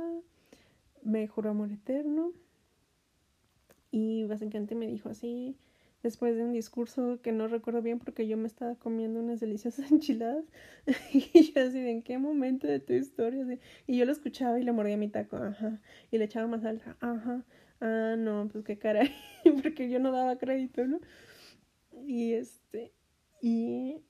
[1.01, 2.33] Me juró amor eterno.
[3.89, 5.57] Y básicamente me dijo así,
[6.03, 9.91] después de un discurso que no recuerdo bien porque yo me estaba comiendo unas deliciosas
[9.91, 10.45] enchiladas
[11.11, 13.57] y yo así, ¿en qué momento de tu historia?
[13.87, 16.95] y yo lo escuchaba y le mordía mi taco, ajá, y le echaba más salsa,
[16.99, 17.43] ajá,
[17.81, 19.11] ah, no, pues qué caray,
[19.63, 20.99] porque yo no daba crédito, ¿no?
[22.05, 22.93] Y este,
[23.41, 24.01] y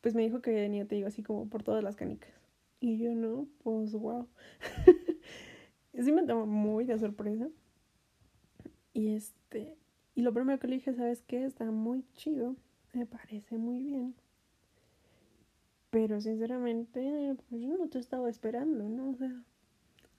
[0.00, 2.32] pues me dijo que venía, te digo, así como por todas las canicas.
[2.80, 4.28] Y yo no, pues wow.
[5.94, 7.48] sí me tomó muy de sorpresa.
[8.92, 9.76] Y este,
[10.14, 11.44] y lo primero que le dije, ¿sabes qué?
[11.44, 12.56] Está muy chido,
[12.92, 14.14] me parece muy bien.
[15.90, 19.10] Pero sinceramente, pues yo no te estaba esperando, ¿no?
[19.10, 19.42] O sea,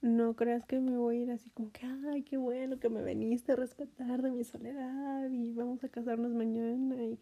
[0.01, 3.01] no creas que me voy a ir así como que, ay, qué bueno que me
[3.01, 7.19] veniste a respetar de mi soledad y vamos a casarnos mañana y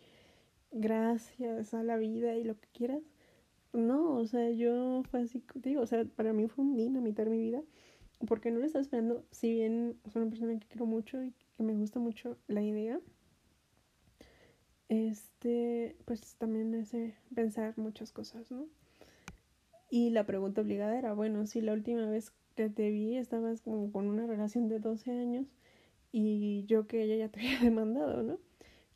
[0.71, 3.01] gracias a la vida y lo que quieras.
[3.73, 7.39] No, o sea, yo fue así, digo, o sea, para mí fue un dinamitar mi
[7.39, 7.61] vida
[8.27, 11.63] porque no le estaba esperando, si bien soy una persona que quiero mucho y que
[11.63, 12.99] me gusta mucho la idea,
[14.89, 18.67] este, pues también me hace pensar muchas cosas, ¿no?
[19.89, 23.91] Y la pregunta obligada era, bueno, si la última vez que te vi estabas como
[23.91, 25.45] con una relación de 12 años
[26.11, 28.39] y yo que ella ya te había demandado, ¿no?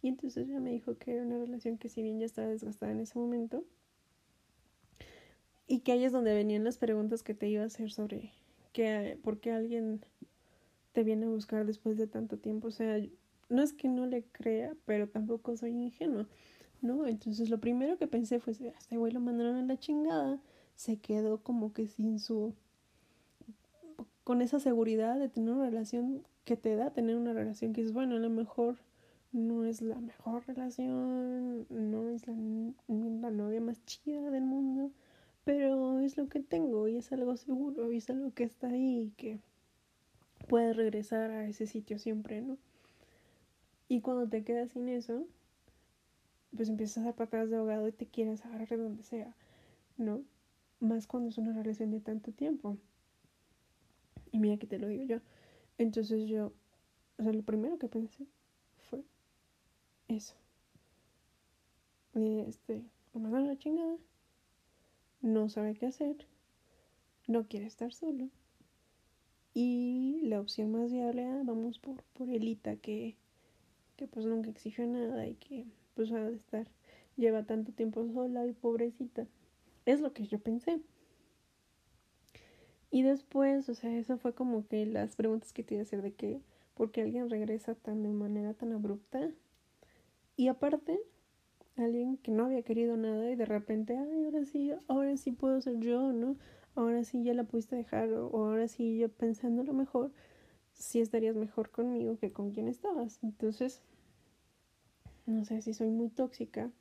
[0.01, 2.91] Y entonces ella me dijo que era una relación que si bien ya estaba desgastada
[2.91, 3.63] en ese momento
[5.67, 8.31] y que ahí es donde venían las preguntas que te iba a hacer sobre
[8.73, 10.01] que por qué alguien
[10.91, 12.99] te viene a buscar después de tanto tiempo, o sea,
[13.49, 16.25] no es que no le crea, pero tampoco soy ingenuo,
[16.81, 17.05] ¿no?
[17.05, 20.41] Entonces lo primero que pensé fue, este güey lo mandaron a la chingada,
[20.75, 22.55] se quedó como que sin su
[24.23, 27.93] con esa seguridad de tener una relación que te da tener una relación que es
[27.93, 28.77] bueno, a lo mejor
[29.31, 32.33] no es la mejor relación, no es la,
[32.87, 34.91] la, novia más chida del mundo,
[35.45, 39.03] pero es lo que tengo y es algo seguro y es algo que está ahí
[39.03, 39.39] y que
[40.47, 42.57] puedes regresar a ese sitio siempre, ¿no?
[43.87, 45.25] Y cuando te quedas sin eso,
[46.55, 49.33] pues empiezas a dar patadas de ahogado y te quieres agarrar de donde sea,
[49.97, 50.21] ¿no?
[50.79, 52.77] Más cuando es una relación de tanto tiempo.
[54.31, 55.17] Y mira que te lo digo yo.
[55.77, 56.53] Entonces yo,
[57.17, 58.25] o sea, lo primero que pensé
[58.89, 59.03] fue
[60.07, 60.35] eso.
[62.13, 63.97] Este, lo mandaron a la chingada.
[65.21, 66.27] No sabe qué hacer.
[67.27, 68.29] No quiere estar solo.
[69.53, 73.17] Y la opción más viable, ah, vamos por, por Elita, que,
[73.97, 76.67] que pues nunca exigió nada y que pues va a estar,
[77.17, 79.27] lleva tanto tiempo sola y pobrecita.
[79.85, 80.81] Es lo que yo pensé.
[82.91, 86.01] Y después, o sea, eso fue como que las preguntas que te iba a hacer
[86.01, 86.41] de que,
[86.75, 89.31] ¿por qué alguien regresa tan de manera tan abrupta?
[90.35, 90.99] Y aparte,
[91.77, 95.61] alguien que no había querido nada y de repente, ay, ahora sí, ahora sí puedo
[95.61, 96.35] ser yo, ¿no?
[96.75, 100.11] Ahora sí ya la pudiste dejar, o, ahora sí yo pensando lo mejor,
[100.73, 103.19] sí estarías mejor conmigo que con quien estabas.
[103.23, 103.81] Entonces,
[105.25, 106.71] no sé si soy muy tóxica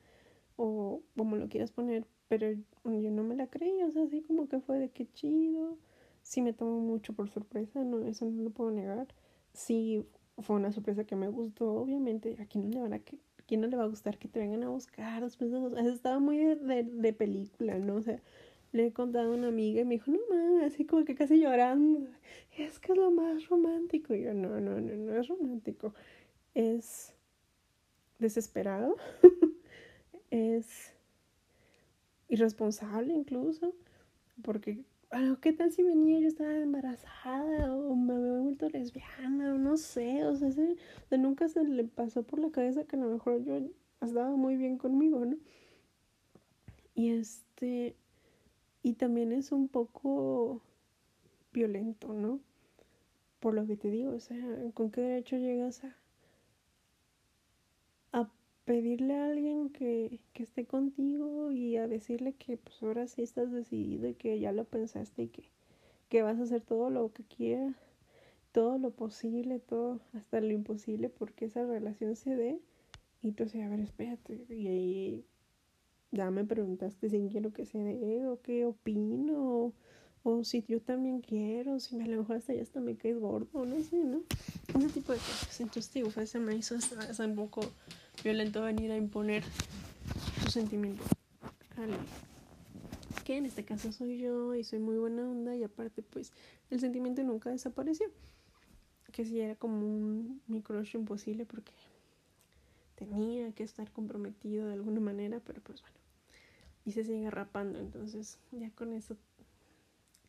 [0.57, 4.49] o como lo quieras poner, pero yo no me la creí, o sea, así como
[4.49, 5.77] que fue de qué chido
[6.21, 9.07] sí me tomó mucho por sorpresa, no, eso no lo puedo negar.
[9.53, 10.05] Sí
[10.39, 12.37] fue una sorpresa que me gustó, obviamente.
[12.39, 14.63] ¿A quién no le van a quién no le va a gustar que te vengan
[14.63, 17.95] a buscar después de Estaba muy de, de, película, ¿no?
[17.95, 18.21] O sea,
[18.71, 21.39] le he contado a una amiga y me dijo, no mames, así como que casi
[21.39, 22.07] llorando.
[22.57, 24.13] Es que es lo más romántico.
[24.15, 25.93] Y yo, no, no, no, no es romántico.
[26.53, 27.13] Es
[28.19, 28.95] desesperado.
[30.31, 30.93] es
[32.29, 33.73] irresponsable incluso.
[34.41, 34.83] Porque
[35.41, 40.25] ¿qué tal si venía yo estaba embarazada o me había vuelto lesbiana o no sé?
[40.25, 43.59] O sea, de nunca se le pasó por la cabeza que a lo mejor yo
[44.01, 45.37] estaba muy bien conmigo, ¿no?
[46.95, 47.95] Y este,
[48.83, 50.61] y también es un poco
[51.51, 52.39] violento, ¿no?
[53.39, 54.37] Por lo que te digo, o sea,
[54.73, 55.95] ¿con qué derecho llegas a
[58.71, 63.51] pedirle a alguien que, que, esté contigo y a decirle que pues ahora sí estás
[63.51, 65.43] decidido y que ya lo pensaste y que,
[66.07, 67.75] que vas a hacer todo lo que quieras,
[68.53, 72.61] todo lo posible, todo, hasta lo imposible porque esa relación se dé.
[73.21, 75.25] Y entonces, a ver, espérate, y ahí
[76.11, 79.73] ya me preguntaste si quiero que se dé o qué opino
[80.23, 83.19] o, si yo también quiero, si me a lo mejor hasta ya hasta me caes
[83.19, 84.21] gordo, no sé, ¿no?
[84.77, 85.59] Ese tipo de cosas.
[85.59, 87.61] Entonces, digo, se me hizo un poco
[88.23, 89.43] violento venir a imponer
[90.43, 91.03] su sentimiento
[93.23, 96.31] que en este caso soy yo y soy muy buena onda y aparte pues
[96.69, 98.07] el sentimiento nunca desapareció
[99.11, 101.71] que si era como un mi imposible porque
[102.95, 105.97] tenía que estar comprometido de alguna manera pero pues bueno
[106.85, 109.17] y se sigue rapando entonces ya con eso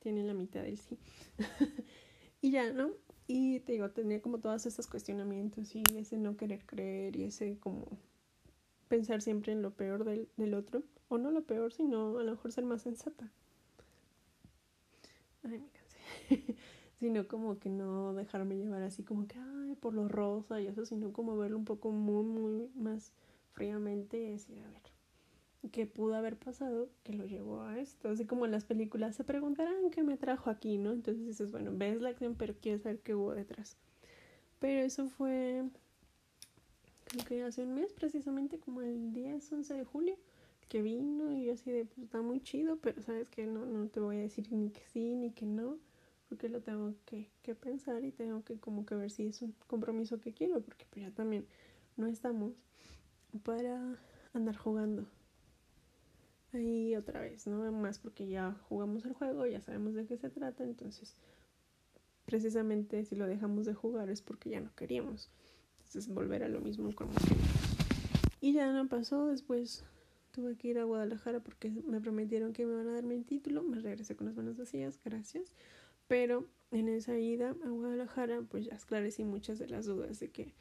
[0.02, 0.98] tiene la mitad del sí
[2.42, 2.90] y ya no
[3.26, 7.56] y te digo, tenía como todos estos cuestionamientos y ese no querer creer y ese
[7.58, 7.86] como
[8.88, 10.82] pensar siempre en lo peor del, del otro.
[11.08, 13.32] O no lo peor, sino a lo mejor ser más sensata.
[15.44, 16.56] Ay, me cansé.
[17.00, 20.84] sino como que no dejarme llevar así como que, ay, por lo rosa y eso,
[20.84, 23.12] sino como verlo un poco muy, muy más
[23.52, 24.91] fríamente y decir, a ver,
[25.70, 28.08] que pudo haber pasado que lo llevó a esto.
[28.08, 30.92] Así como en las películas se preguntarán qué me trajo aquí, ¿no?
[30.92, 33.76] Entonces dices, bueno, ves la acción, pero quieres saber qué hubo detrás.
[34.58, 35.64] Pero eso fue,
[37.04, 40.16] creo que hace un mes, precisamente como el 10, 11 de julio,
[40.68, 43.88] que vino y yo así de, pues está muy chido, pero sabes que no, no
[43.88, 45.78] te voy a decir ni que sí ni que no,
[46.28, 49.54] porque lo tengo que, que pensar y tengo que como que ver si es un
[49.66, 51.46] compromiso que quiero, porque pues ya también
[51.96, 52.52] no estamos
[53.42, 53.98] para
[54.32, 55.06] andar jugando
[56.54, 57.70] ahí otra vez, ¿no?
[57.72, 61.16] Más porque ya jugamos el juego, ya sabemos de qué se trata, entonces
[62.24, 65.30] precisamente si lo dejamos de jugar es porque ya no queríamos.
[65.78, 67.04] Entonces volver a lo mismo que...
[68.40, 69.84] Y ya no pasó, después
[70.30, 73.62] tuve que ir a Guadalajara porque me prometieron que me iban a darme el título,
[73.62, 75.52] me regresé con las manos vacías, gracias.
[76.08, 80.54] Pero en esa ida a Guadalajara pues ya esclarecí muchas de las dudas de que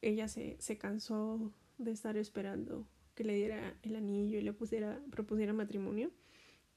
[0.00, 2.86] ella se, se cansó de estar esperando
[3.18, 6.12] que le diera el anillo y le pusiera, propusiera matrimonio.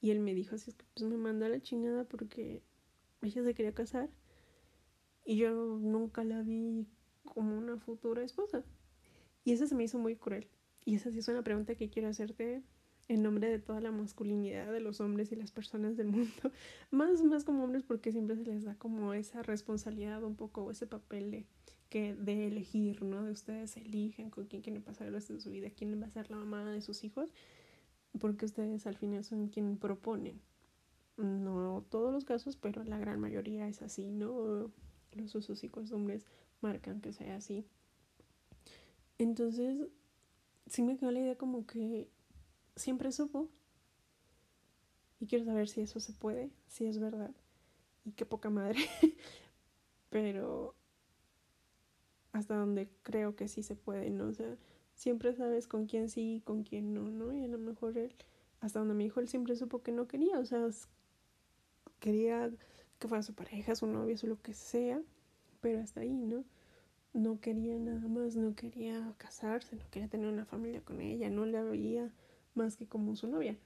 [0.00, 2.64] Y él me dijo, así es que pues me mandó a la chingada porque
[3.22, 4.10] ella se quería casar
[5.24, 6.88] y yo nunca la vi
[7.22, 8.64] como una futura esposa.
[9.44, 10.48] Y eso se me hizo muy cruel.
[10.84, 12.64] Y esa sí es una pregunta que quiero hacerte
[13.06, 16.50] en nombre de toda la masculinidad de los hombres y las personas del mundo.
[16.90, 20.88] Más, más como hombres porque siempre se les da como esa responsabilidad un poco, ese
[20.88, 21.46] papel de
[21.92, 23.22] que de elegir, ¿no?
[23.22, 26.10] De ustedes eligen con quién quieren pasar el resto de su vida, quién va a
[26.10, 27.34] ser la mamá de sus hijos,
[28.18, 30.40] porque ustedes al final son quien proponen.
[31.18, 34.70] No todos los casos, pero la gran mayoría es así, ¿no?
[35.12, 36.24] Los usos y costumbres
[36.62, 37.66] marcan que sea así.
[39.18, 39.86] Entonces,
[40.68, 42.08] sí me quedó la idea como que
[42.74, 43.50] siempre supo.
[45.20, 47.34] Y quiero saber si eso se puede, si es verdad.
[48.06, 48.80] Y qué poca madre.
[50.08, 50.74] pero
[52.32, 54.28] hasta donde creo que sí se puede, ¿no?
[54.28, 54.56] O sea,
[54.94, 57.32] siempre sabes con quién sí y con quién no, ¿no?
[57.32, 58.14] Y a lo mejor él,
[58.60, 60.66] hasta donde me dijo, él siempre supo que no quería, o sea,
[62.00, 62.50] quería
[62.98, 65.02] que fuera su pareja, su novia, su lo que sea,
[65.60, 66.44] pero hasta ahí, ¿no?
[67.12, 71.44] No quería nada más, no quería casarse, no quería tener una familia con ella, no
[71.44, 72.10] la veía
[72.54, 73.56] más que como su novia.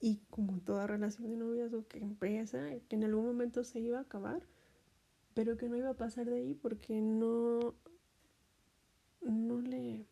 [0.00, 2.58] Y como toda relación de noviazgo que empieza,
[2.88, 4.42] que en algún momento se iba a acabar,
[5.36, 7.74] pero que no iba a pasar de ahí porque no,
[9.20, 10.06] no le,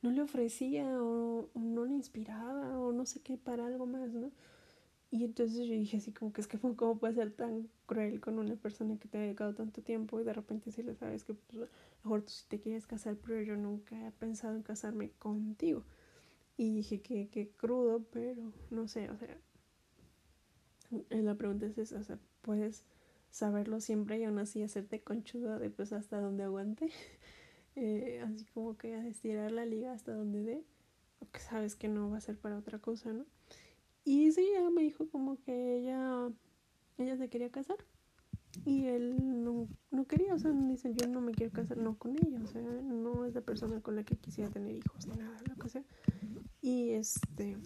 [0.00, 4.32] no le ofrecía o, no le inspiraba o no sé qué para algo más, ¿no?
[5.10, 8.38] Y entonces yo dije así como que es que cómo puede ser tan cruel con
[8.38, 11.34] una persona que te ha dedicado tanto tiempo y de repente si le sabes que
[11.34, 11.68] pues,
[12.02, 15.84] mejor tú sí te quieres casar, pero yo nunca he pensado en casarme contigo.
[16.56, 19.36] Y dije que, que crudo, pero no sé, o sea,
[21.10, 22.86] la pregunta es esa, o sea, puedes
[23.30, 26.90] saberlo siempre y aún así hacerte conchuda de pues hasta donde aguante.
[27.76, 30.64] Eh, así como que estirar la liga hasta donde dé,
[31.20, 33.24] porque sabes que no va a ser para otra cosa, ¿no?
[34.04, 36.28] Y sí, ella me dijo como que ella,
[36.98, 37.76] ella se quería casar
[38.64, 42.16] y él no, no quería, o sea, dice yo no me quiero casar, no con
[42.16, 45.38] ella, o sea, no es la persona con la que quisiera tener hijos ni nada,
[45.48, 45.84] lo que sea.
[46.60, 47.56] Y este,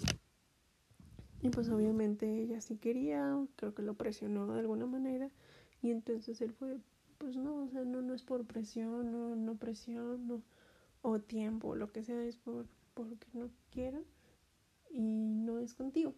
[1.40, 5.30] y pues obviamente ella sí quería, creo que lo presionó de alguna manera
[5.84, 6.78] y entonces él fue,
[7.18, 10.42] pues no, o sea, no, no es por presión, no, no presión, no,
[11.02, 14.02] o tiempo, lo que sea, es por porque no quiero
[14.88, 16.14] y no es contigo.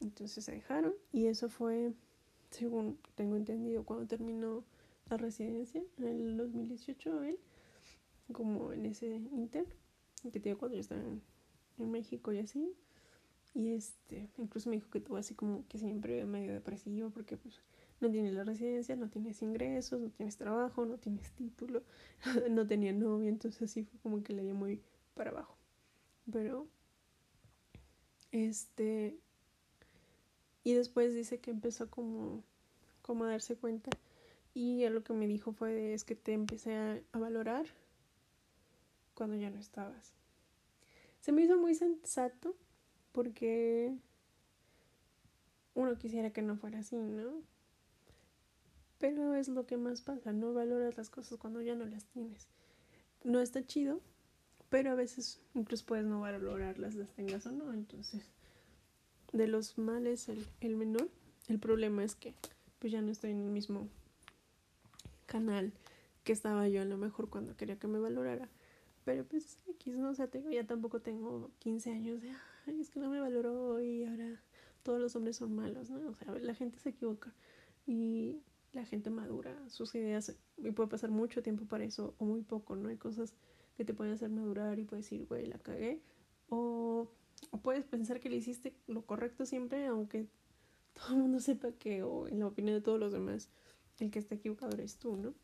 [0.00, 1.94] Entonces se dejaron y eso fue,
[2.50, 4.62] según tengo entendido, cuando terminó
[5.10, 7.40] la residencia en el 2018 él,
[8.30, 9.66] como en ese inter,
[10.22, 11.20] que te digo cuando yo estaba en,
[11.78, 12.72] en México y así.
[13.52, 17.60] Y este, incluso me dijo que tuvo así como que siempre medio depresivo porque pues
[18.00, 21.82] no tienes la residencia, no tienes ingresos, no tienes trabajo, no tienes título,
[22.50, 24.82] no tenía novia, entonces así fue como que le dio muy
[25.14, 25.56] para abajo.
[26.30, 26.66] Pero,
[28.32, 29.18] este,
[30.64, 32.42] y después dice que empezó como,
[33.02, 33.90] como a darse cuenta
[34.52, 37.66] y lo que me dijo fue es que te empecé a, a valorar
[39.14, 40.12] cuando ya no estabas.
[41.20, 42.56] Se me hizo muy sensato
[43.12, 43.94] porque
[45.74, 47.42] uno quisiera que no fuera así, ¿no?
[48.98, 52.48] Pero es lo que más pasa, no valoras las cosas cuando ya no las tienes.
[53.24, 54.00] No está chido,
[54.70, 57.72] pero a veces incluso puedes no valorarlas, las tengas o no.
[57.72, 58.22] Entonces,
[59.32, 61.08] de los males el, el menor.
[61.48, 62.34] El problema es que
[62.78, 63.88] pues ya no estoy en el mismo
[65.26, 65.72] canal
[66.24, 68.48] que estaba yo a lo mejor cuando quería que me valorara.
[69.04, 72.32] Pero pues X, no, o sea, tengo, ya tampoco tengo 15 años de,
[72.66, 74.42] ay, es que no me valoró y ahora
[74.82, 76.10] todos los hombres son malos, ¿no?
[76.10, 77.32] O sea, la gente se equivoca.
[77.86, 78.40] Y
[78.76, 82.76] la gente madura sus ideas y puede pasar mucho tiempo para eso o muy poco,
[82.76, 82.88] ¿no?
[82.88, 83.34] Hay cosas
[83.76, 86.00] que te pueden hacer madurar y puedes decir, güey, la cagué,
[86.48, 87.10] O,
[87.62, 90.26] puedes pensar que le hiciste lo correcto siempre, aunque
[90.94, 93.50] todo el mundo sepa que, o en la opinión de todos los demás,
[93.98, 95.34] el que está equivocado eres tú, ¿no?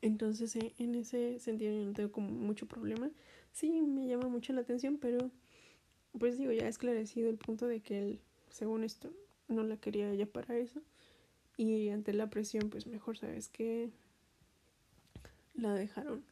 [0.00, 3.10] Entonces, eh, en ese sentido yo no tengo como mucho problema.
[3.52, 5.30] Sí, me llama mucho la atención, pero
[6.18, 9.12] pues digo, ya he esclarecido el punto de que él, según esto,
[9.48, 10.82] no la quería ella para eso.
[11.56, 13.90] Y ante la presión, pues mejor, ¿sabes que
[15.54, 16.24] La dejaron.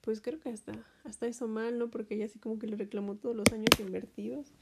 [0.00, 0.72] Pues creo que hasta,
[1.04, 1.90] hasta eso mal, ¿no?
[1.90, 4.52] Porque ella así como que le reclamó todos los años invertidos.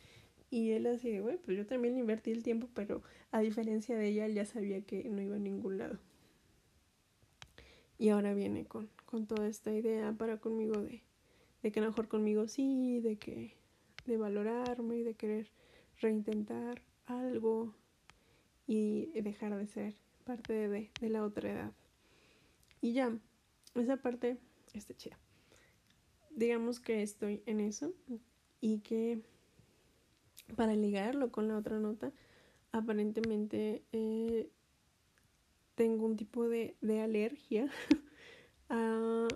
[0.50, 3.96] Y él así de, güey, pues yo también le invertí el tiempo, pero a diferencia
[3.96, 5.98] de ella, ya sabía que no iba a ningún lado.
[7.98, 11.02] Y ahora viene con, con toda esta idea para conmigo de,
[11.62, 13.54] de que mejor conmigo sí, de que
[14.06, 15.50] de valorarme y de querer
[16.00, 17.74] reintentar algo
[18.68, 19.94] y dejar de ser
[20.24, 21.72] parte de, la otra edad.
[22.82, 23.18] Y ya,
[23.74, 24.36] esa parte
[24.74, 25.18] está chida.
[26.30, 27.94] Digamos que estoy en eso
[28.60, 29.22] y que
[30.54, 32.12] para ligarlo con la otra nota,
[32.70, 34.50] aparentemente eh,
[35.74, 37.70] tengo un tipo de, de alergia
[38.68, 39.28] a,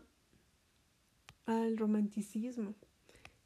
[1.47, 2.75] al romanticismo.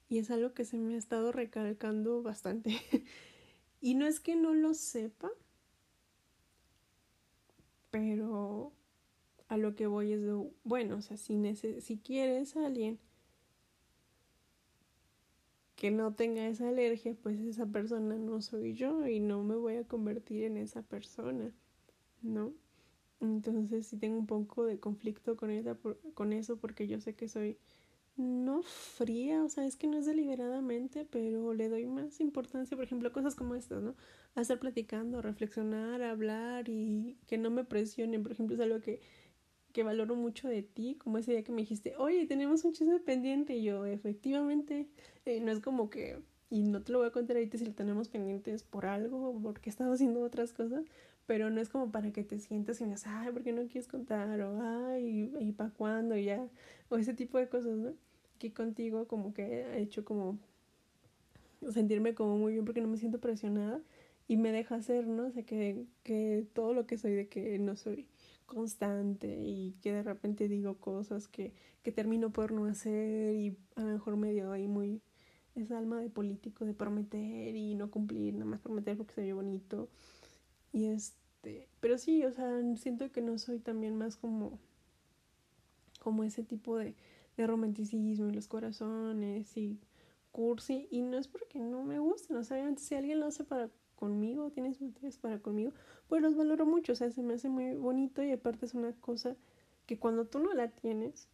[0.08, 2.76] Y es algo que se me ha estado recalcando bastante.
[3.80, 5.30] y no es que no lo sepa,
[7.96, 8.72] pero
[9.48, 12.98] a lo que voy es de, bueno, o sea, si, si quieres a alguien
[15.76, 19.76] que no tenga esa alergia, pues esa persona no soy yo y no me voy
[19.76, 21.54] a convertir en esa persona,
[22.20, 22.52] ¿no?
[23.20, 25.78] Entonces sí tengo un poco de conflicto con, esa,
[26.12, 27.56] con eso porque yo sé que soy
[28.16, 32.84] no fría, o sea, es que no es deliberadamente, pero le doy más importancia, por
[32.84, 33.94] ejemplo, a cosas como estas, ¿no?
[34.34, 39.00] A estar platicando, reflexionar, hablar y que no me presionen, por ejemplo, es algo que,
[39.72, 42.98] que valoro mucho de ti, como ese día que me dijiste, oye, tenemos un chisme
[43.00, 44.88] pendiente, y yo, efectivamente,
[45.26, 46.18] eh, no es como que,
[46.50, 49.68] y no te lo voy a contar ahorita si lo tenemos pendientes por algo, porque
[49.70, 50.84] estaba haciendo otras cosas,
[51.26, 53.62] pero no es como para que te sientas y me digas, ay, ¿por qué no
[53.62, 54.40] quieres contar?
[54.40, 56.16] O, ay, ¿y para cuándo?
[56.16, 56.48] Y ya,
[56.88, 58.05] o ese tipo de cosas, ¿no?
[58.38, 60.38] Que contigo como que he hecho como
[61.72, 63.80] sentirme como muy bien porque no me siento presionada
[64.28, 65.26] y me deja hacer, ¿no?
[65.26, 68.06] O sea, que, todo lo que soy de que no soy
[68.46, 73.82] constante y que de repente digo cosas que, que termino por no hacer y a
[73.82, 75.00] lo mejor medio ahí muy
[75.54, 79.32] esa alma de político de prometer y no cumplir, nada más prometer porque se ve
[79.32, 79.88] bonito
[80.72, 84.58] y este, pero sí, o sea, siento que no soy también más como,
[86.00, 86.94] como ese tipo de,
[87.36, 89.78] de romanticismo y los corazones y
[90.32, 90.88] cursi.
[90.90, 94.50] Y no es porque no me gusten, o sea, si alguien lo hace para conmigo,
[94.50, 95.72] tiene sus para conmigo,
[96.08, 98.92] pues los valoro mucho, o sea, se me hace muy bonito y aparte es una
[98.92, 99.36] cosa
[99.86, 101.28] que cuando tú no la tienes,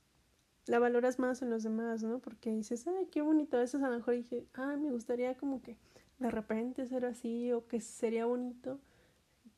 [0.67, 2.21] la valoras más en los demás, ¿no?
[2.21, 3.57] Porque dices, ay, qué bonito.
[3.57, 5.77] A veces a lo mejor dije, ay, me gustaría como que
[6.21, 8.79] de repente ser así o que sería bonito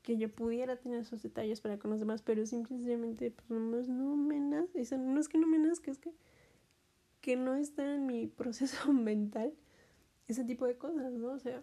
[0.03, 4.17] que yo pudiera tener esos detalles para con los demás, pero simplemente pues no, no
[4.17, 6.13] me nace, no es que no me nazca, es que,
[7.25, 9.55] que no está en mi proceso mental
[10.29, 11.29] ese tipo de cosas, ¿no?
[11.29, 11.63] O sea,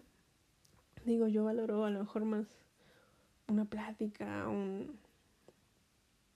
[1.04, 2.48] digo, yo valoro a lo mejor más
[3.46, 4.98] una plática, un,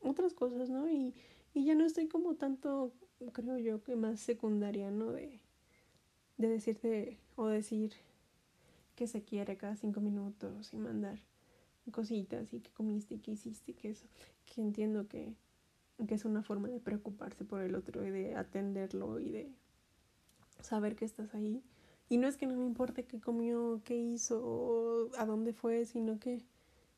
[0.00, 0.88] otras cosas, ¿no?
[0.88, 1.12] Y,
[1.54, 2.92] y ya no estoy como tanto,
[3.32, 5.10] creo yo, que más secundaria, ¿no?
[5.10, 5.40] De,
[6.38, 7.94] de decirte o decir
[8.94, 11.18] que se quiere cada cinco minutos y mandar
[11.90, 14.06] cositas y que comiste, que hiciste, que eso,
[14.44, 15.34] que entiendo que,
[16.06, 19.50] que es una forma de preocuparse por el otro y de atenderlo y de
[20.60, 21.62] saber que estás ahí.
[22.08, 26.18] Y no es que no me importe qué comió, qué hizo, a dónde fue, sino
[26.18, 26.42] que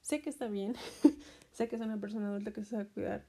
[0.03, 0.75] sé que está bien,
[1.53, 3.25] sé que es una persona adulta que se sabe cuidar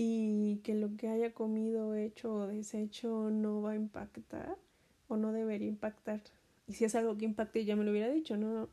[0.00, 4.56] y que lo que haya comido, hecho o deshecho no va a impactar
[5.08, 6.22] o no debería impactar.
[6.68, 8.68] Y si es algo que impacte, ya me lo hubiera dicho, no,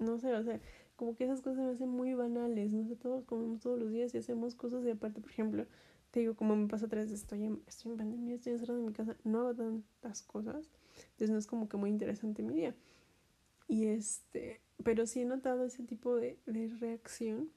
[0.00, 0.58] no sé, o sea,
[0.98, 4.12] como que esas cosas me hacen muy banales, no sé, todos comemos todos los días
[4.14, 5.64] y hacemos cosas y aparte, por ejemplo,
[6.10, 8.86] te digo, como me pasa otra vez, estoy en, estoy en pandemia, estoy encerrada en
[8.86, 12.74] mi casa, no hago tantas cosas, entonces no es como que muy interesante mi día.
[13.68, 17.48] Y este, pero sí he notado ese tipo de, de reacción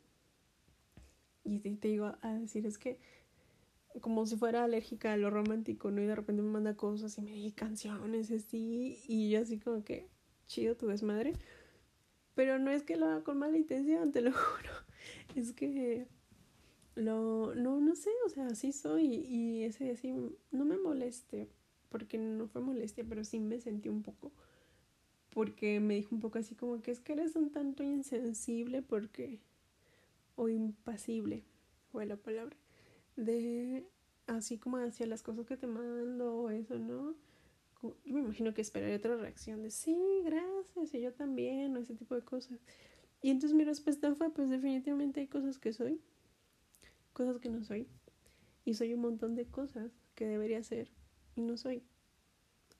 [1.44, 3.00] y te, digo a decir, es que
[4.02, 6.00] como si fuera alérgica a lo romántico, ¿no?
[6.00, 9.84] Y de repente me manda cosas y me dice canciones así, y yo así como
[9.84, 10.08] que,
[10.46, 11.34] chido tu desmadre.
[12.42, 14.72] Pero no es que lo haga con mala intención, te lo juro.
[15.36, 16.08] Es que
[16.96, 20.12] lo, no, no sé, o sea, así soy y ese así
[20.50, 21.50] no me moleste,
[21.90, 24.32] porque no fue molestia, pero sí me sentí un poco,
[25.30, 29.40] porque me dijo un poco así como que es que eres un tanto insensible porque,
[30.36, 31.44] o impasible,
[31.92, 32.58] fue la palabra,
[33.18, 33.86] de,
[34.26, 37.14] así como hacia las cosas que te mando o eso, ¿no?
[37.82, 41.96] Yo me imagino que esperaría otra reacción de sí, gracias, y yo también, o ese
[41.96, 42.60] tipo de cosas.
[43.22, 46.00] Y entonces mi respuesta fue, pues definitivamente hay cosas que soy,
[47.14, 47.88] cosas que no soy.
[48.66, 50.92] Y soy un montón de cosas que debería ser
[51.36, 51.84] y no soy.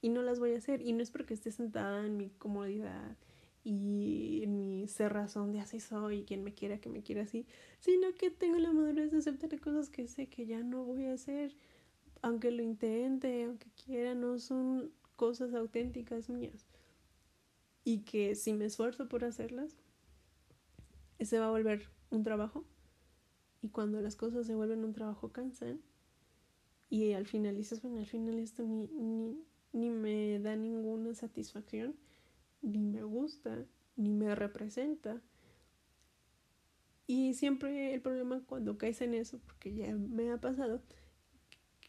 [0.02, 0.82] Y no las voy a hacer.
[0.82, 3.18] Y no es porque esté sentada en mi comodidad
[3.64, 7.46] y en mi ser razón de así soy, quien me quiera que me quiera así,
[7.80, 11.14] sino que tengo la madurez de aceptar cosas que sé que ya no voy a
[11.14, 11.56] hacer,
[12.22, 16.68] aunque lo intente, aunque quiera, no son cosas auténticas mías.
[17.84, 19.76] Y que si me esfuerzo por hacerlas,
[21.20, 22.66] ese va a volver un trabajo.
[23.62, 25.82] Y cuando las cosas se vuelven un trabajo cansan.
[26.90, 29.38] Y al final dices, bueno, al final esto ni, ni,
[29.72, 31.96] ni me da ninguna satisfacción
[32.62, 33.66] ni me gusta,
[33.96, 35.22] ni me representa.
[37.08, 40.82] Y siempre el problema cuando caes en eso, porque ya me ha pasado,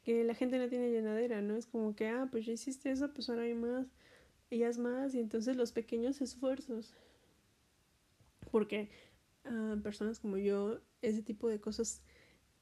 [0.02, 1.56] que la gente no tiene llenadera, ¿no?
[1.56, 3.86] Es como que, ah, pues ya hiciste eso, pues ahora hay más,
[4.50, 6.94] ellas más, y entonces los pequeños esfuerzos.
[8.50, 8.90] Porque
[9.44, 12.02] a personas como yo, ese tipo de cosas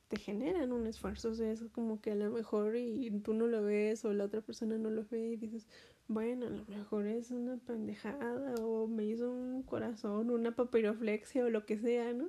[0.09, 3.47] te generan un esfuerzo, o sea, es como que a lo mejor y tú no
[3.47, 5.67] lo ves o la otra persona no lo ve y dices,
[6.09, 11.51] bueno, a lo mejor es una pendejada o me hizo un corazón, una papiroflexia o
[11.51, 12.29] lo que sea, ¿no?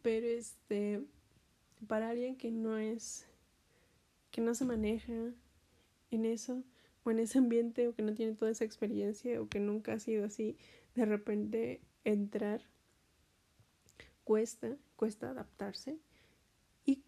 [0.00, 1.04] Pero este,
[1.86, 3.27] para alguien que no es,
[4.38, 5.12] que no se maneja
[6.12, 6.62] en eso,
[7.02, 9.98] o en ese ambiente, o que no tiene toda esa experiencia, o que nunca ha
[9.98, 10.56] sido así,
[10.94, 12.60] de repente entrar
[14.22, 15.98] cuesta, cuesta adaptarse.
[16.86, 17.02] Y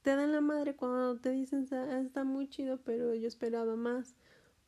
[0.00, 4.16] te dan la madre cuando te dicen, está muy chido, pero yo esperaba más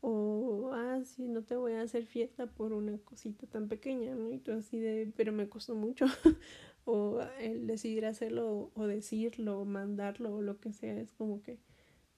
[0.03, 4.31] o, ah, sí, no te voy a hacer fiesta por una cosita tan pequeña, ¿no?
[4.31, 6.05] Y tú así de, pero me costó mucho.
[6.85, 11.59] o el decidir hacerlo o decirlo o mandarlo o lo que sea, es como que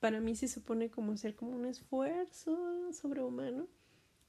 [0.05, 3.69] para mí sí se supone como hacer como un esfuerzo sobrehumano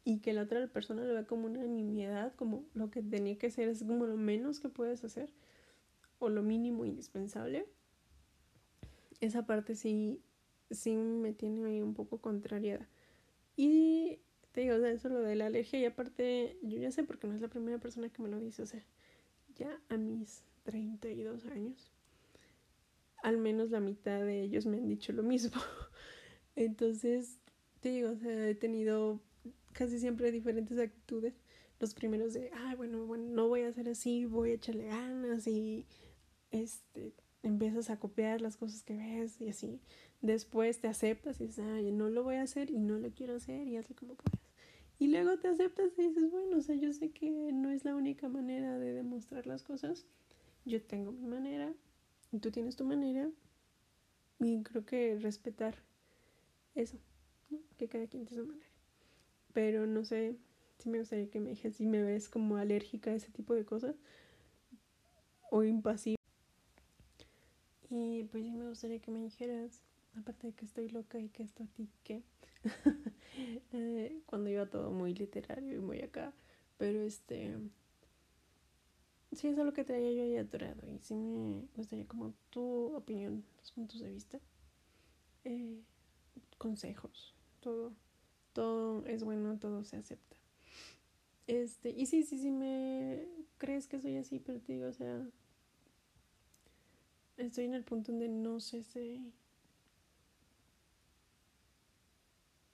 [0.05, 3.51] y que la otra persona lo vea como una nimiedad, como lo que tenía que
[3.51, 5.33] ser es como lo menos que puedes hacer
[6.19, 7.65] o lo mínimo indispensable.
[9.19, 10.21] Esa parte sí,
[10.71, 12.87] sí me tiene un poco contrariada.
[13.57, 14.19] Y
[14.53, 17.27] te digo, o sea, eso lo de la alergia y aparte yo ya sé porque
[17.27, 18.85] no es la primera persona que me lo dice, o sea,
[19.57, 21.91] ya a mis 32 años,
[23.25, 25.59] al menos la mitad de ellos me han dicho lo mismo.
[26.55, 27.39] Entonces,
[27.79, 29.19] te digo, o sea, he tenido
[29.73, 31.33] casi siempre diferentes actitudes.
[31.79, 35.47] Los primeros de, ah, bueno, bueno, no voy a hacer así, voy a echarle ganas
[35.47, 35.87] y
[36.51, 39.81] este empiezas a copiar las cosas que ves y así.
[40.21, 43.37] Después te aceptas y dices, ay, no lo voy a hacer y no lo quiero
[43.37, 44.39] hacer y hazlo como puedas.
[44.99, 47.95] Y luego te aceptas y dices, bueno, o sea, yo sé que no es la
[47.95, 50.05] única manera de demostrar las cosas.
[50.63, 51.73] Yo tengo mi manera
[52.35, 53.29] y tú tienes tu manera.
[54.39, 55.75] Y creo que respetar
[56.75, 56.97] eso,
[57.77, 58.69] que cada quien tiene su manera.
[59.53, 60.35] Pero no sé
[60.79, 63.63] si me gustaría que me dijes si me ves como alérgica a ese tipo de
[63.63, 63.95] cosas
[65.49, 66.17] o impasible.
[67.89, 69.81] Y pues sí me gustaría que me dijeras
[70.17, 72.23] aparte de que estoy loca y que esto a ti qué,
[73.73, 76.33] eh, cuando iba todo muy literario y muy acá,
[76.77, 77.57] pero este,
[79.35, 83.43] sí es algo que traía yo ahí atorado y sí me gustaría como tu opinión,
[83.59, 84.39] tus puntos de vista,
[85.43, 85.81] eh,
[86.57, 87.93] consejos, todo,
[88.53, 90.35] todo es bueno, todo se acepta.
[91.47, 93.27] Este, y sí, sí, sí me
[93.57, 95.27] crees que soy así, pero te digo, o sea,
[97.37, 99.31] estoy en el punto donde no sé si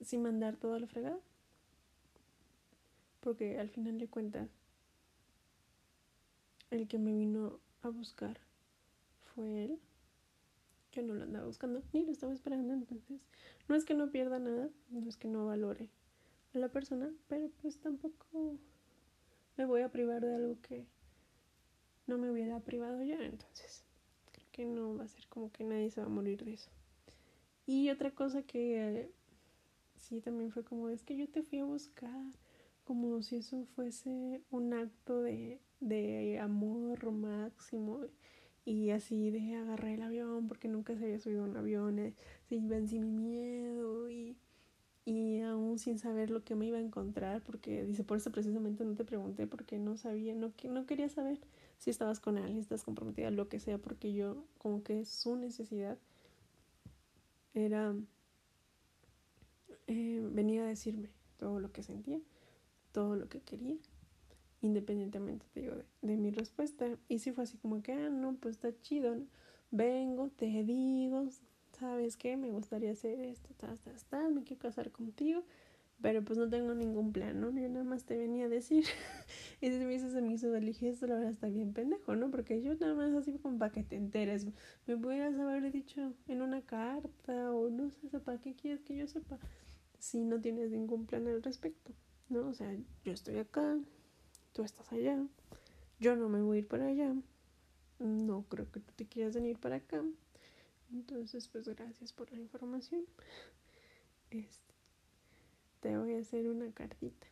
[0.04, 1.20] sin mandar todo a la fregada.
[3.20, 4.50] Porque al final de cuentas,
[6.72, 8.40] el que me vino a buscar
[9.36, 9.80] fue él.
[10.92, 12.74] Yo no lo andaba buscando, ni lo estaba esperando.
[12.74, 13.22] Entonces,
[13.68, 15.90] no es que no pierda nada, no es que no valore
[16.54, 18.58] a la persona, pero pues tampoco
[19.58, 20.86] me voy a privar de algo que
[22.08, 23.24] no me hubiera privado ya.
[23.24, 23.86] Entonces,
[24.32, 26.72] creo que no va a ser como que nadie se va a morir de eso.
[27.66, 29.12] Y otra cosa que
[29.96, 32.34] sí, también fue como, es que yo te fui a buscar,
[32.84, 38.02] como si eso fuese un acto de, de amor máximo.
[38.64, 42.14] Y así de agarrar el avión porque nunca se había subido un avión, eh,
[42.48, 44.38] sí, mi miedo y,
[45.04, 48.86] y aún sin saber lo que me iba a encontrar, porque dice, por eso precisamente
[48.86, 51.40] no te pregunté porque no sabía, no, no quería saber
[51.80, 55.98] si estabas con alguien, estás comprometida, lo que sea, porque yo como que su necesidad
[57.56, 57.96] era
[59.88, 62.20] eh, venía a decirme todo lo que sentía,
[62.92, 63.76] todo lo que quería,
[64.62, 66.88] independientemente digo, de, mi respuesta.
[67.08, 69.16] Y si fue así como que, ah, no, pues está chido,
[69.72, 71.28] vengo, te digo,
[71.78, 72.38] ¿sabes qué?
[72.38, 75.44] Me gustaría hacer esto, ta, ta, ta, me quiero casar contigo,
[76.02, 77.52] pero pues no tengo ningún plan, ¿no?
[77.52, 78.86] Yo nada más te venía a decir.
[79.62, 82.32] y si me dices a mí eso, dije, esto la verdad está bien pendejo, ¿no?
[82.32, 84.48] Porque yo nada más así como para que te enteres.
[84.88, 89.08] Me pudieras haber dicho en una carta o no sé, ¿para qué quieres que yo
[89.08, 89.38] sepa?
[90.00, 91.94] Si no tienes ningún plan al respecto,
[92.30, 92.48] ¿no?
[92.48, 93.78] O sea, yo estoy acá,
[94.54, 95.18] tú estás allá,
[96.00, 97.14] yo no me voy a ir para allá,
[98.00, 100.04] no creo que tú te quieras venir para acá.
[100.92, 103.06] Entonces, pues gracias por la información.
[104.30, 104.74] Este,
[105.80, 107.28] te voy a hacer una cartita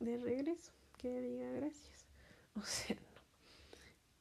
[0.00, 2.06] de regreso que diga gracias.
[2.56, 3.14] O sea, no.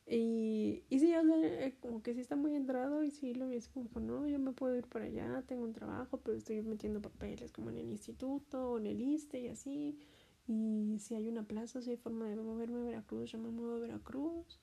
[0.08, 3.68] Y, y sí, o eh, como que sí está muy entrado y sí lo ves
[3.68, 7.52] como, no, yo me puedo ir para allá, tengo un trabajo, pero estoy metiendo papeles
[7.52, 10.00] como en el instituto o en el ISTE y así.
[10.48, 13.76] Y si hay una plaza, si hay forma de moverme a Veracruz, yo me muevo
[13.76, 14.60] a Veracruz.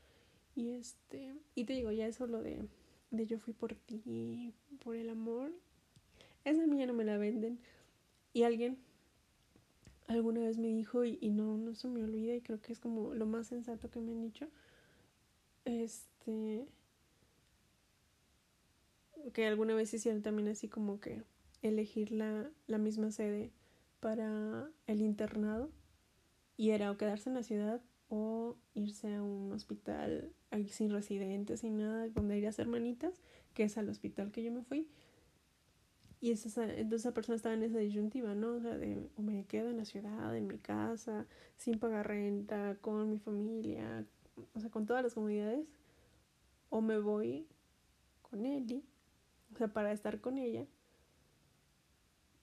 [0.54, 2.62] Y este, y te digo, ya eso lo de,
[3.10, 4.52] de yo fui por ti,
[4.84, 5.52] por el amor,
[6.44, 7.58] esa mía no me la venden.
[8.32, 8.78] Y alguien
[10.06, 12.80] alguna vez me dijo, y, y no, no se me olvida, y creo que es
[12.80, 14.48] como lo más sensato que me han dicho,
[15.64, 16.66] este,
[19.32, 21.22] que alguna vez hicieron también así como que
[21.62, 23.50] elegir la, la misma sede
[24.00, 25.70] para el internado
[26.56, 30.32] y era o quedarse en la ciudad o irse a un hospital
[30.68, 33.14] sin residentes, sin nada, donde ir a hacer manitas,
[33.54, 34.88] que es al hospital que yo me fui.
[36.20, 38.54] Y esa, entonces esa persona estaba en esa disyuntiva, ¿no?
[38.54, 41.26] O sea, de o me quedo en la ciudad, en mi casa,
[41.56, 44.04] sin pagar renta, con mi familia,
[44.54, 45.66] o sea, con todas las comodidades,
[46.68, 47.46] o me voy
[48.22, 48.84] con Eli,
[49.54, 50.66] o sea, para estar con ella,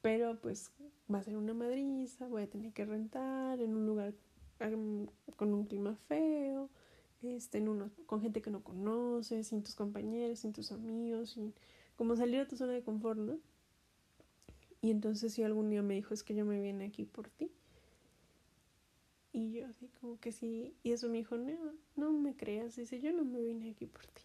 [0.01, 0.71] pero pues
[1.13, 4.13] va a ser una madriza, voy a tener que rentar en un lugar
[5.35, 6.69] con un clima feo,
[7.21, 11.53] este, en uno, con gente que no conoces, sin tus compañeros, sin tus amigos, sin,
[11.95, 13.39] como salir a tu zona de confort, ¿no?
[14.81, 17.51] Y entonces si algún día me dijo, es que yo me vine aquí por ti.
[19.33, 22.99] Y yo así como que sí, y eso me dijo, no, no me creas, dice,
[22.99, 24.23] yo no me vine aquí por ti.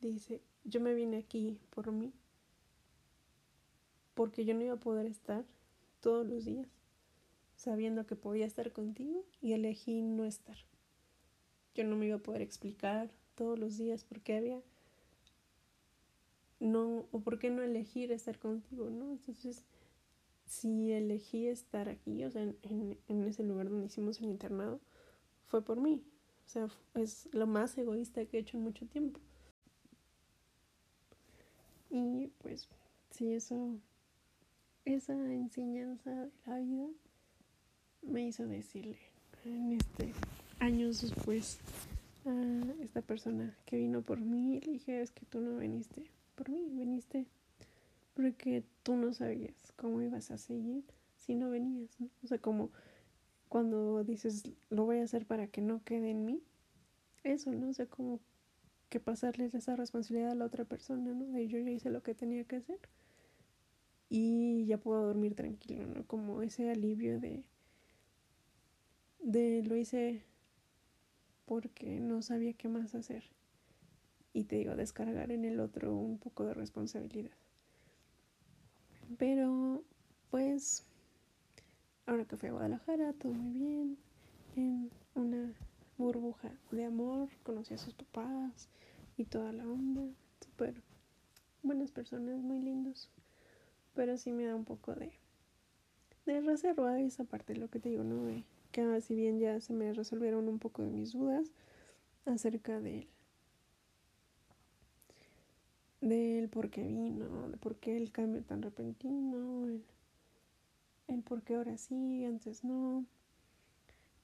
[0.00, 2.12] Dice, yo me vine aquí por mí,
[4.14, 5.44] porque yo no iba a poder estar
[6.00, 6.68] todos los días
[7.56, 10.56] sabiendo que podía estar contigo y elegí no estar.
[11.74, 14.62] Yo no me iba a poder explicar todos los días por qué había
[16.60, 19.12] no o por qué no elegir estar contigo, ¿no?
[19.12, 19.64] Entonces,
[20.46, 24.80] si elegí estar aquí, o sea, en, en ese lugar donde hicimos el internado,
[25.46, 26.02] fue por mí.
[26.46, 29.20] O sea, es lo más egoísta que he hecho en mucho tiempo.
[31.90, 32.68] Y pues,
[33.10, 33.78] sí, eso,
[34.84, 36.88] esa enseñanza de la vida
[38.02, 38.98] me hizo decirle
[39.44, 40.12] en este
[40.58, 41.58] años después
[42.26, 46.04] a esta persona que vino por mí le dije es que tú no viniste
[46.34, 47.26] por mí viniste
[48.14, 50.84] porque tú no sabías cómo ibas a seguir
[51.16, 52.08] si no venías ¿no?
[52.22, 52.70] o sea como
[53.48, 56.42] cuando dices lo voy a hacer para que no quede en mí
[57.22, 58.20] eso no o sea como
[58.90, 62.14] que pasarle esa responsabilidad a la otra persona no de yo ya hice lo que
[62.14, 62.78] tenía que hacer
[64.16, 67.42] y ya puedo dormir tranquilo no como ese alivio de
[69.18, 70.22] de lo hice
[71.46, 73.24] porque no sabía qué más hacer.
[74.32, 77.36] Y te digo, descargar en el otro un poco de responsabilidad.
[79.18, 79.82] Pero,
[80.30, 80.84] pues,
[82.06, 83.98] ahora que fui a Guadalajara, todo muy bien.
[84.56, 85.52] En una
[85.98, 88.68] burbuja de amor, conocí a sus papás
[89.16, 90.02] y toda la onda.
[90.40, 90.82] Súper
[91.62, 93.10] buenas personas, muy lindos.
[93.94, 95.12] Pero sí me da un poco de,
[96.26, 98.44] de reserva esa parte, lo que te digo, ¿no?
[98.72, 101.52] que si bien ya se me resolvieron un poco de mis dudas
[102.26, 103.06] acerca de
[106.00, 109.84] del por qué vino, de por qué el cambio tan repentino, el,
[111.08, 113.06] el por qué ahora sí, antes no.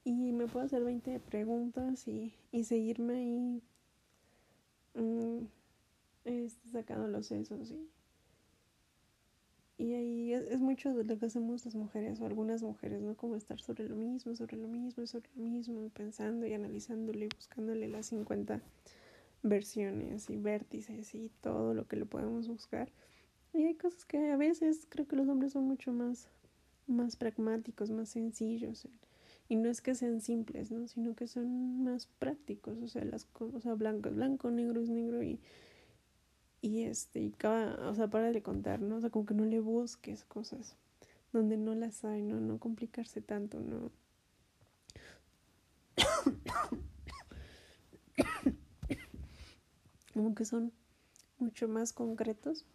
[0.03, 3.63] Y me puedo hacer 20 preguntas y, y seguirme ahí
[4.95, 5.45] mm,
[6.25, 7.89] este, sacando los sesos y
[9.81, 13.15] y ahí es, mucho de lo que hacemos las mujeres o algunas mujeres, ¿no?
[13.15, 17.29] Como estar sobre lo mismo, sobre lo mismo, sobre lo mismo, pensando y analizándole y
[17.35, 18.61] buscándole las 50
[19.41, 22.91] versiones y vértices y todo lo que le podemos buscar.
[23.53, 26.27] Y hay cosas que a veces creo que los hombres son mucho más,
[26.85, 28.87] más pragmáticos, más sencillos.
[29.49, 30.87] Y no es que sean simples, ¿no?
[30.87, 32.77] Sino que son más prácticos.
[32.83, 35.39] O sea, las cosas, blanco es blanco, negro es negro y
[36.61, 38.97] y este, y cada, o sea, para de contar, ¿no?
[38.97, 40.75] O sea, como que no le busques cosas
[41.33, 42.39] donde no las hay, ¿no?
[42.39, 43.91] No complicarse tanto, ¿no?
[50.13, 50.71] como que son
[51.39, 52.65] mucho más concretos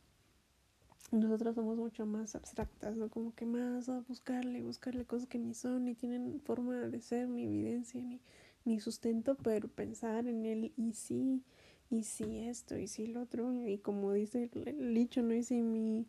[1.12, 3.08] nosotros somos mucho más abstractas, ¿no?
[3.08, 7.28] Como que más a buscarle, buscarle cosas que ni son, ni tienen forma de ser,
[7.28, 8.20] ni evidencia, ni,
[8.64, 11.44] ni sustento, pero pensar en él y sí,
[11.90, 15.34] y sí esto, y sí lo otro, y como dice el, dicho, ¿no?
[15.34, 16.06] Y si mi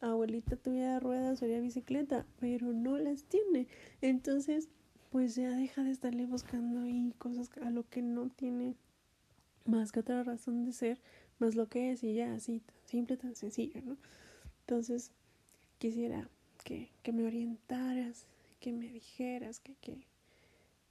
[0.00, 3.66] abuelita tuviera ruedas sería bicicleta, pero no las tiene.
[4.00, 4.68] Entonces,
[5.10, 8.74] pues ya deja de estarle buscando ahí cosas a lo que no tiene
[9.64, 11.00] más que otra razón de ser,
[11.38, 13.96] más lo que es y ya, así, tan simple, tan sencillo, ¿no?
[14.60, 15.10] Entonces,
[15.78, 16.28] quisiera
[16.64, 18.26] que, que me orientaras,
[18.60, 20.06] que me dijeras que, que,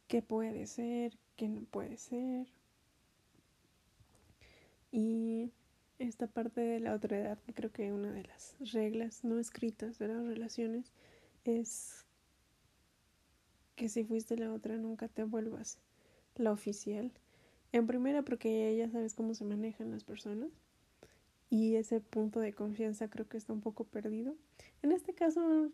[0.07, 2.47] que puede ser, que no puede ser.
[4.93, 5.51] Y
[5.97, 10.07] esta parte de la otra edad, creo que una de las reglas no escritas de
[10.07, 10.93] las relaciones
[11.45, 12.05] es
[13.75, 15.79] que si fuiste la otra nunca te vuelvas
[16.35, 17.11] la oficial.
[17.71, 20.51] En primera porque ya sabes cómo se manejan las personas
[21.49, 24.35] y ese punto de confianza creo que está un poco perdido.
[24.83, 25.71] En este caso,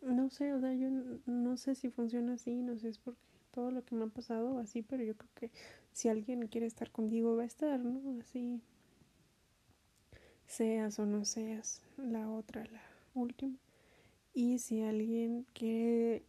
[0.00, 0.88] no sé, o sea, yo
[1.26, 4.58] no sé si funciona así, no sé, es porque todo lo que me ha pasado
[4.58, 5.50] así, pero yo creo que
[5.94, 8.20] si alguien quiere estar contigo va a estar, ¿no?
[8.20, 8.60] Así,
[10.46, 12.82] seas o no seas la otra, la
[13.14, 13.56] última.
[14.34, 16.24] Y si alguien quiere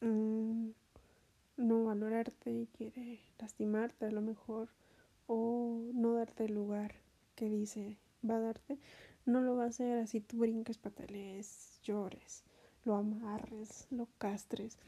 [0.00, 0.70] mm,
[1.58, 4.70] no valorarte y quiere lastimarte a lo mejor
[5.26, 6.94] o no darte el lugar
[7.34, 8.78] que dice va a darte,
[9.26, 12.42] no lo va a hacer así tú brinques, patales, llores,
[12.84, 14.78] lo amarres, lo castres.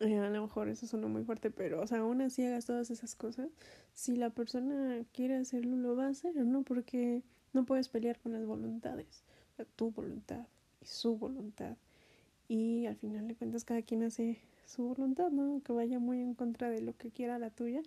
[0.00, 2.90] Eh, a lo mejor eso suena muy fuerte, pero, o sea, aún así hagas todas
[2.90, 3.48] esas cosas,
[3.94, 6.62] si la persona quiere hacerlo, lo va a hacer, ¿no?
[6.62, 7.22] Porque
[7.52, 9.24] no puedes pelear con las voluntades,
[9.74, 10.46] tu voluntad
[10.80, 11.76] y su voluntad.
[12.46, 15.62] Y al final de cuentas, cada quien hace su voluntad, ¿no?
[15.64, 17.82] Que vaya muy en contra de lo que quiera la tuya,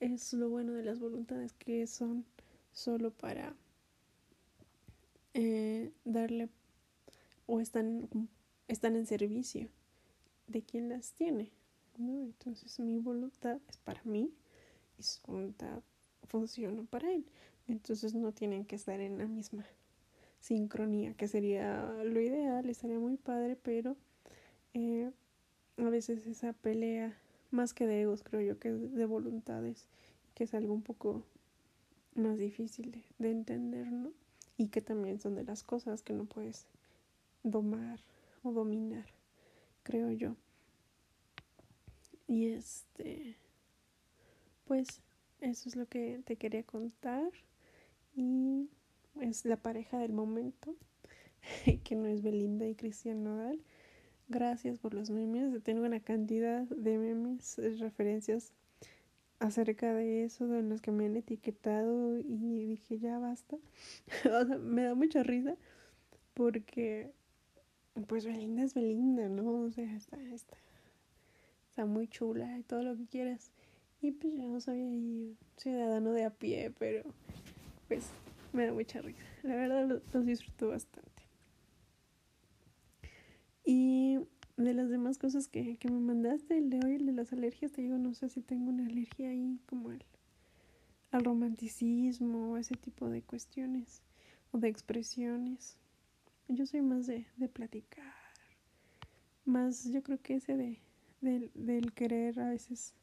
[0.00, 2.24] es lo bueno de las voluntades que son
[2.72, 3.54] solo para
[5.34, 6.48] eh, darle
[7.46, 8.08] o están,
[8.68, 9.68] están en servicio
[10.48, 11.52] de quien las tiene.
[11.96, 12.22] ¿no?
[12.22, 14.32] Entonces mi voluntad es para mí
[14.98, 15.82] y su voluntad
[16.26, 17.24] funciona para él.
[17.66, 19.64] Entonces no tienen que estar en la misma
[20.40, 23.96] sincronía, que sería lo ideal, estaría muy padre, pero
[24.74, 25.10] eh,
[25.76, 27.16] a veces esa pelea
[27.50, 29.86] más que de egos, creo yo, que de voluntades,
[30.34, 31.24] que es algo un poco
[32.14, 34.12] más difícil de, entender, ¿no?
[34.56, 36.66] Y que también son de las cosas que no puedes
[37.42, 38.00] domar
[38.42, 39.06] o dominar,
[39.88, 40.36] creo yo.
[42.26, 43.36] Y este,
[44.66, 45.00] pues
[45.40, 47.30] eso es lo que te quería contar.
[48.14, 48.68] Y
[49.22, 50.76] es la pareja del momento,
[51.84, 53.64] que no es Belinda y Cristian Nodal.
[54.28, 55.62] Gracias por los memes.
[55.62, 58.52] Tengo una cantidad de memes, referencias
[59.38, 63.56] acerca de eso, de los que me han etiquetado y dije ya basta.
[64.60, 65.56] me da mucha risa
[66.34, 67.10] porque
[68.06, 69.62] pues Belinda es Belinda, ¿no?
[69.62, 70.56] O sea, está, está,
[71.70, 73.50] está muy chula y todo lo que quieras.
[74.00, 77.02] Y pues yo no soy ahí ciudadano de a pie, pero
[77.88, 78.10] pues
[78.52, 79.22] me da mucha risa.
[79.42, 81.22] La verdad los disfruto bastante.
[83.64, 84.18] Y
[84.56, 87.72] de las demás cosas que, que me mandaste, el de hoy, el de las alergias,
[87.72, 90.04] te digo, no sé si tengo una alergia ahí como al,
[91.10, 94.02] al romanticismo o ese tipo de cuestiones
[94.52, 95.76] o de expresiones.
[96.48, 98.14] Yo soy más de, de platicar,
[99.44, 100.80] más yo creo que ese de,
[101.20, 102.94] del, del querer a veces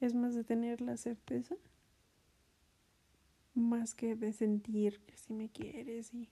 [0.00, 1.56] es más de tener la certeza,
[3.54, 6.28] más que de sentir que si me quieres y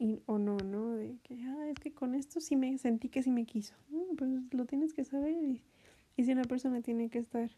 [0.00, 0.94] y, o no, ¿no?
[0.94, 3.74] De que, ah, es que con esto sí me sentí que sí me quiso.
[4.16, 5.62] pues lo tienes que saber y,
[6.16, 7.50] y si una persona tiene que estar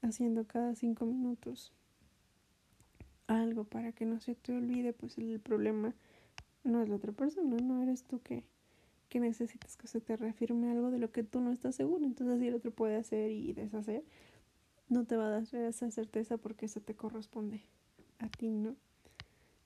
[0.00, 1.72] haciendo cada cinco minutos
[3.26, 5.94] algo para que no se te olvide, pues el problema
[6.64, 8.44] no es la otra persona, no eres tú que,
[9.08, 12.04] que necesitas que se te reafirme algo de lo que tú no estás seguro.
[12.04, 14.04] Entonces, si el otro puede hacer y deshacer,
[14.88, 17.62] no te va a dar esa certeza porque eso te corresponde
[18.18, 18.76] a ti, ¿no?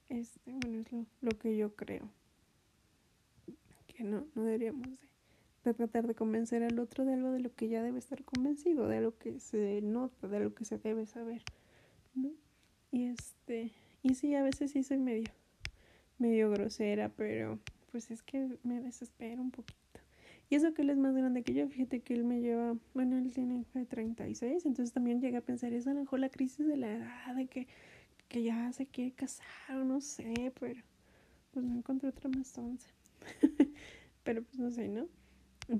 [0.08, 2.08] Este, bueno, es lo, que yo creo.
[3.86, 4.88] Que no, no deberíamos
[5.64, 8.86] de, tratar de convencer al otro de algo de lo que ya debe estar convencido,
[8.88, 11.42] de algo que se nota, de lo que se debe saber,
[12.14, 12.30] ¿no?
[12.92, 13.72] Y este,
[14.02, 15.30] y sí, a veces sí soy medio,
[16.18, 17.58] medio grosera, pero
[17.92, 19.76] pues es que me desespero un poquito.
[20.48, 23.18] Y eso que él es más grande que yo, fíjate que él me lleva, bueno,
[23.18, 26.76] él tiene 36, entonces también llegué a pensar, es a lo mejor la crisis de
[26.76, 27.66] la edad, de que
[28.28, 30.80] que ya se quiere casar no sé, pero
[31.52, 32.88] pues no encontré otra más once.
[34.24, 35.08] pero pues no sé, ¿no?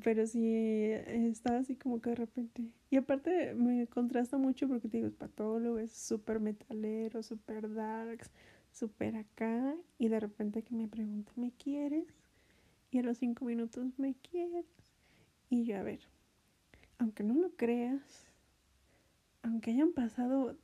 [0.03, 2.65] Pero sí estaba así como que de repente.
[2.91, 8.31] Y aparte me contrasta mucho porque te digo, es patólogo, es súper metalero, súper darks,
[8.77, 12.07] súper acá y de repente que me pregunta, ¿me quieres?
[12.91, 14.67] Y a los cinco minutos, ¿me quieres?
[15.49, 16.01] Y yo, a ver,
[16.99, 18.27] aunque no lo creas,
[19.43, 20.57] aunque hayan pasado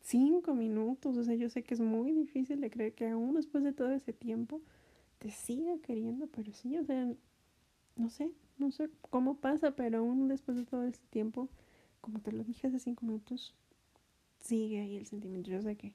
[0.00, 3.64] cinco minutos, o sea, yo sé que es muy difícil de creer que aún después
[3.64, 4.60] de todo ese tiempo
[5.18, 7.12] te siga queriendo, pero sí, o sea,
[7.96, 11.48] no sé, no sé cómo pasa, pero aún después de todo ese tiempo,
[12.00, 13.54] como te lo dije hace cinco minutos,
[14.40, 15.50] sigue ahí el sentimiento.
[15.50, 15.92] Yo sé que,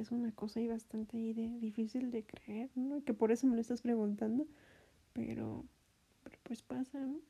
[0.00, 3.02] es una cosa ahí bastante difícil de creer, ¿no?
[3.04, 4.46] Que por eso me lo estás preguntando,
[5.12, 5.64] pero,
[6.44, 7.20] pues pasa, ¿no?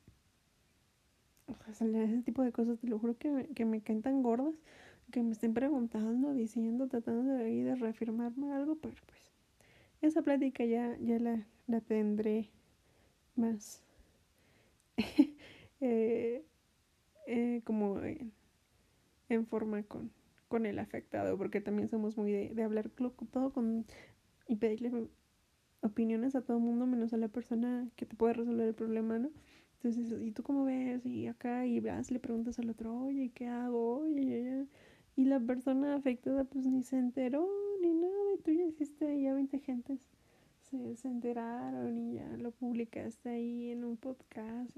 [1.49, 4.55] O sea, ese tipo de cosas, te lo juro que, que me caen tan gordas,
[5.11, 9.33] que me estén preguntando, diciendo, tratando de, ahí de reafirmarme algo, pero pues
[10.03, 12.51] esa plática ya, ya la, la tendré
[13.37, 13.83] más
[15.81, 16.45] eh,
[17.27, 18.01] eh, como
[19.29, 20.11] en forma con,
[20.49, 22.91] con el afectado, porque también somos muy de, de hablar
[23.31, 23.87] todo con
[24.47, 25.09] y pedirle
[25.83, 29.19] opiniones a todo el mundo menos a la persona que te puede resolver el problema,
[29.19, 29.31] ¿no?
[29.75, 31.07] Entonces, ¿y tú cómo ves?
[31.07, 34.01] Y acá, y vas, le preguntas al otro, oye, ¿qué hago?
[34.01, 34.67] Oye,
[35.15, 37.49] y la persona afectada pues ni se enteró
[37.81, 40.01] ni nada, y tú ya hiciste, ya 20 gentes
[40.63, 44.77] se, se enteraron y ya lo publicaste ahí en un podcast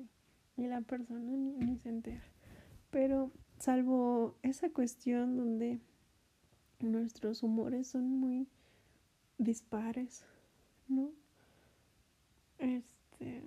[0.56, 2.22] y, la persona ni, ni se entera.
[2.90, 3.30] Pero
[3.60, 5.78] salvo esa cuestión donde
[6.80, 8.48] nuestros humores son muy
[9.38, 10.24] dispares,
[10.88, 11.12] ¿no?
[12.58, 13.44] Este,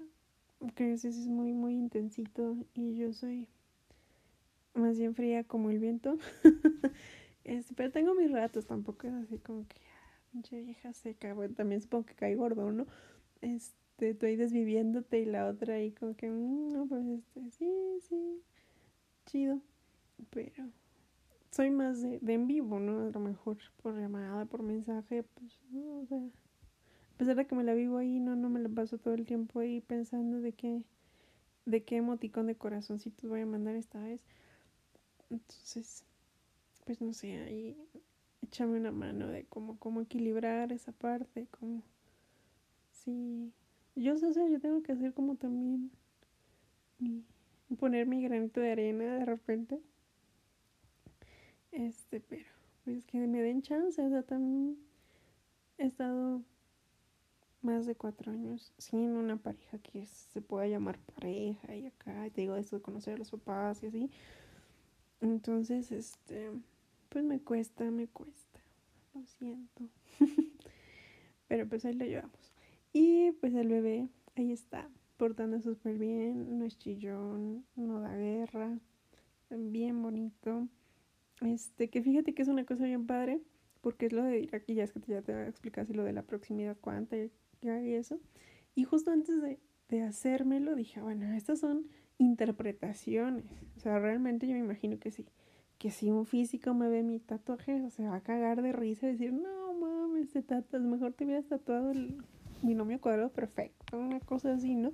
[0.76, 3.48] que ese es muy, muy intensito y yo soy
[4.76, 6.18] más bien fría como el viento.
[7.44, 9.78] este, pero tengo mis ratos, tampoco es así como que,
[10.32, 12.86] pinche vieja seca, bueno, también supongo que cae gordo, ¿no?
[13.42, 18.42] Este, estoy desviviéndote y la otra ahí como que, mm, no, pues este, sí, sí,
[19.26, 19.62] chido
[20.30, 20.70] pero
[21.52, 23.08] soy más de, de, en vivo, ¿no?
[23.08, 27.56] A lo mejor por llamada, por mensaje, pues, no, o sea, a pesar de que
[27.56, 30.54] me la vivo ahí, no, no me la paso todo el tiempo ahí pensando de
[30.54, 30.84] qué,
[31.66, 34.22] de qué emoticón de corazoncitos voy a mandar esta vez.
[35.30, 36.06] Entonces,
[36.86, 37.78] pues no sé, ahí
[38.42, 41.84] échame una mano de cómo, cómo equilibrar esa parte, cómo,
[42.92, 43.52] sí,
[43.96, 45.92] yo sé, o sea, yo tengo que hacer como también,
[47.00, 47.24] y
[47.76, 49.82] poner mi granito de arena de repente
[51.74, 52.46] este, pero
[52.84, 54.78] pues que me den chance, o sea, también
[55.78, 56.42] he estado
[57.62, 62.42] más de cuatro años sin una pareja que se pueda llamar pareja y acá, te
[62.42, 64.12] digo esto de conocer a los papás y así.
[65.22, 66.52] Entonces, este,
[67.10, 68.60] pues me cuesta, me cuesta,
[69.14, 69.88] lo siento.
[71.48, 72.54] Pero pues ahí lo llevamos.
[72.92, 78.78] Y pues el bebé, ahí está, portando súper bien, no es chillón, no da guerra,
[79.50, 80.68] bien bonito.
[81.46, 83.42] Este, que fíjate que es una cosa bien padre,
[83.82, 86.04] porque es lo de ir aquí, ya es que ya te voy a explicar lo
[86.04, 88.20] de la proximidad cuántica y eso.
[88.76, 91.88] Y justo antes de, de hacérmelo dije, bueno, estas son
[92.18, 93.46] interpretaciones.
[93.78, 95.26] O sea, realmente yo me imagino que sí.
[95.78, 99.08] Que si un físico me ve mi tatuaje, o se va a cagar de risa
[99.08, 102.24] y decir, no mames, te tatuas, mejor te hubieras tatuado el
[102.62, 104.92] binomio cuadrado perfecto, una cosa así, ¿no?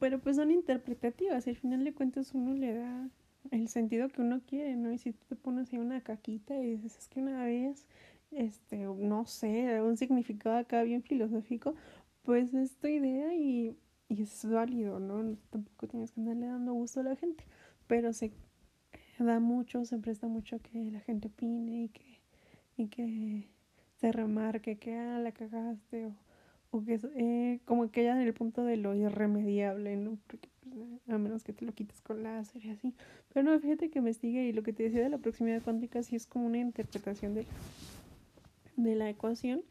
[0.00, 3.10] Pero pues son interpretativas y al final de cuentas uno le da
[3.50, 4.92] el sentido que uno quiere, ¿no?
[4.92, 7.86] Y si tú te pones ahí una caquita y dices, es que una vez,
[8.30, 11.74] este, no sé, un significado acá bien filosófico,
[12.22, 13.76] pues es tu idea y,
[14.08, 15.36] y es válido, ¿no?
[15.50, 17.44] Tampoco tienes que andarle dando gusto a la gente,
[17.86, 18.32] pero se
[19.18, 22.20] da mucho, se presta mucho que la gente opine y que,
[22.76, 23.48] y que
[23.96, 26.14] se remarque que, ah, la cagaste o
[26.74, 30.18] o que eh, como que ya en el punto de lo irremediable, ¿no?
[30.70, 32.94] Pues, a menos que te lo quites con láser y así.
[33.32, 36.16] Pero no, fíjate que investigue y lo que te decía de la proximidad cuántica sí
[36.16, 37.46] es como una interpretación de,
[38.76, 39.62] de la ecuación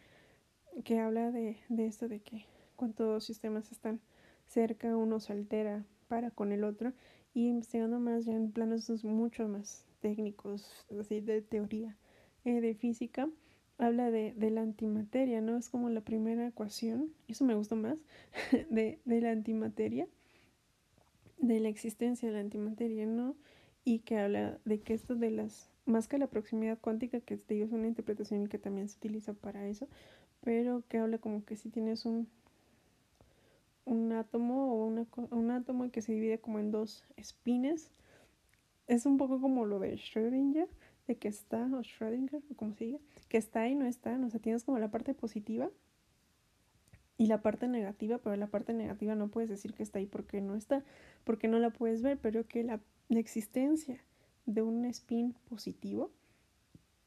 [0.83, 3.99] que habla de, de esto de que cuando dos sistemas están
[4.47, 6.93] cerca uno se altera para con el otro
[7.33, 11.95] y investigando más ya en planos mucho más técnicos, así de teoría,
[12.43, 13.29] eh, de física,
[13.77, 15.57] habla de, de, la antimateria, ¿no?
[15.57, 17.97] Es como la primera ecuación, eso me gustó más,
[18.69, 20.07] de, de, la antimateria,
[21.41, 23.35] de la existencia de la antimateria, ¿no?
[23.83, 27.61] Y que habla de que esto de las, más que la proximidad cuántica, que te
[27.61, 29.87] es una interpretación que también se utiliza para eso,
[30.41, 32.27] pero que habla como que si tienes un,
[33.85, 37.91] un átomo o una, un átomo que se divide como en dos espines,
[38.87, 40.67] es un poco como lo de Schrödinger,
[41.07, 44.29] de que está, o Schrödinger, o como se diga, que está y no está, o
[44.29, 45.71] sea, tienes como la parte positiva
[47.21, 50.41] y la parte negativa, pero la parte negativa no puedes decir que está ahí porque
[50.41, 50.83] no está,
[51.23, 54.03] porque no la puedes ver, pero que la, existencia
[54.47, 56.09] de un spin positivo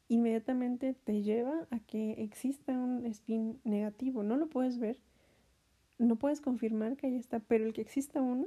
[0.07, 4.23] inmediatamente te lleva a que exista un spin negativo.
[4.23, 5.01] No lo puedes ver,
[5.99, 8.47] no puedes confirmar que ahí está, pero el que exista uno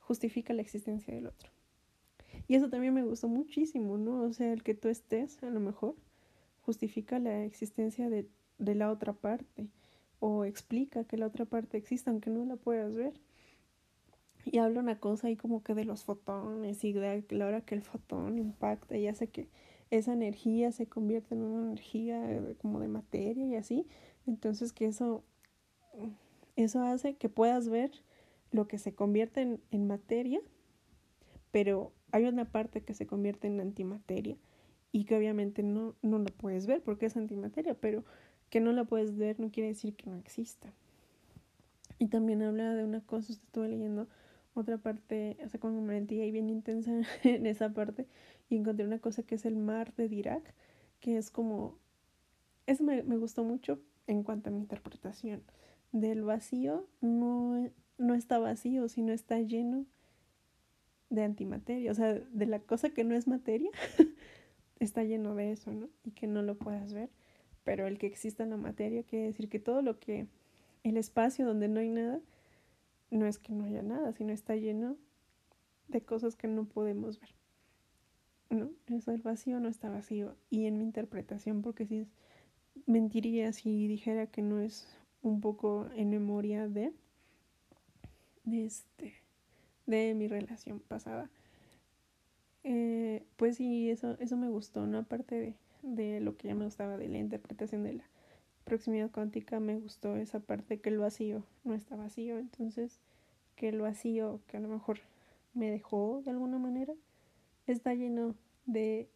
[0.00, 1.48] justifica la existencia del otro.
[2.48, 4.22] Y eso también me gustó muchísimo, ¿no?
[4.22, 5.94] O sea, el que tú estés, a lo mejor,
[6.62, 8.28] justifica la existencia de,
[8.58, 9.68] de la otra parte
[10.24, 13.12] o explica que la otra parte exista, aunque no la puedas ver.
[14.44, 17.74] Y habla una cosa ahí como que de los fotones y de la hora que
[17.74, 19.48] el fotón impacta y hace que
[19.90, 23.88] esa energía se convierta en una energía como de materia y así.
[24.24, 25.24] Entonces que eso,
[26.54, 27.90] eso hace que puedas ver
[28.52, 30.40] lo que se convierte en, en materia,
[31.50, 34.36] pero hay una parte que se convierte en antimateria
[34.92, 38.04] y que obviamente no, no lo puedes ver porque es antimateria, pero
[38.52, 40.74] que no la puedes ver no quiere decir que no exista.
[41.98, 44.08] Y también habla de una cosa, estuve leyendo
[44.52, 46.92] otra parte, o sea, como me metí ahí bien intensa
[47.24, 48.06] en esa parte
[48.50, 50.52] y encontré una cosa que es el mar de Dirac,
[51.00, 51.78] que es como,
[52.66, 55.42] eso me, me gustó mucho en cuanto a mi interpretación.
[55.92, 59.86] Del vacío no, no está vacío, sino está lleno
[61.08, 63.70] de antimateria, o sea, de la cosa que no es materia,
[64.78, 65.88] está lleno de eso, ¿no?
[66.04, 67.08] Y que no lo puedas ver,
[67.64, 70.26] pero el que exista en la materia quiere decir que todo lo que,
[70.82, 72.20] el espacio donde no hay nada,
[73.10, 74.96] no es que no haya nada, sino está lleno
[75.88, 77.30] de cosas que no podemos ver.
[78.50, 78.70] ¿No?
[78.86, 80.36] Eso el vacío no está vacío.
[80.50, 82.06] Y en mi interpretación, porque si
[82.86, 84.86] mentiría si dijera que no es
[85.22, 86.92] un poco en memoria de,
[88.44, 89.14] de este
[89.86, 91.30] de mi relación pasada.
[92.64, 94.98] Eh, pues sí, eso, eso me gustó, ¿no?
[94.98, 98.04] Aparte de, de lo que ya me gustaba de la interpretación de la
[98.64, 103.00] proximidad cuántica me gustó esa parte que el vacío no está vacío, entonces
[103.56, 105.00] que el vacío que a lo mejor
[105.54, 106.94] me dejó de alguna manera
[107.66, 108.34] está lleno
[108.66, 109.08] de,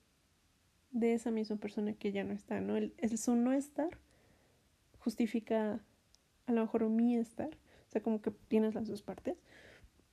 [0.90, 2.76] de esa misma persona que ya no está, ¿no?
[2.76, 3.90] El, el su no estar
[4.98, 5.80] justifica
[6.46, 9.36] a lo mejor mi estar, o sea, como que tienes las dos partes.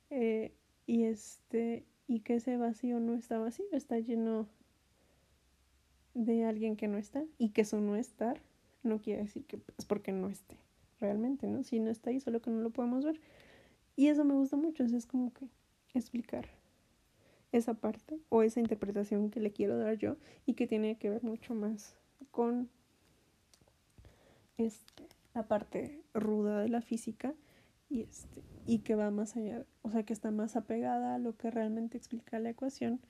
[0.09, 0.53] Eh,
[0.85, 4.47] y este y que ese vacío no está vacío, está lleno
[6.13, 8.41] de alguien que no está y que su no estar
[8.83, 10.57] no quiere decir que es porque no esté
[10.99, 11.63] realmente, ¿no?
[11.63, 13.19] Si no está ahí, solo que no lo podemos ver.
[13.95, 15.47] Y eso me gusta mucho, es como que
[15.93, 16.47] explicar
[17.51, 21.23] esa parte o esa interpretación que le quiero dar yo y que tiene que ver
[21.23, 21.95] mucho más
[22.31, 22.69] con
[24.57, 25.03] este,
[25.33, 27.33] la parte ruda de la física
[27.89, 31.35] y este y que va más allá, o sea, que está más apegada a lo
[31.35, 33.01] que realmente explica la ecuación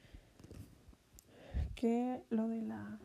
[2.29, 2.99] lo de la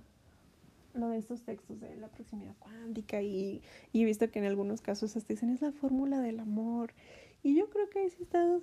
[0.95, 3.63] lo de estos textos de la proximidad cuántica y,
[3.93, 6.93] y he visto que en algunos casos hasta dicen es la fórmula del amor
[7.43, 8.63] y yo creo que si estás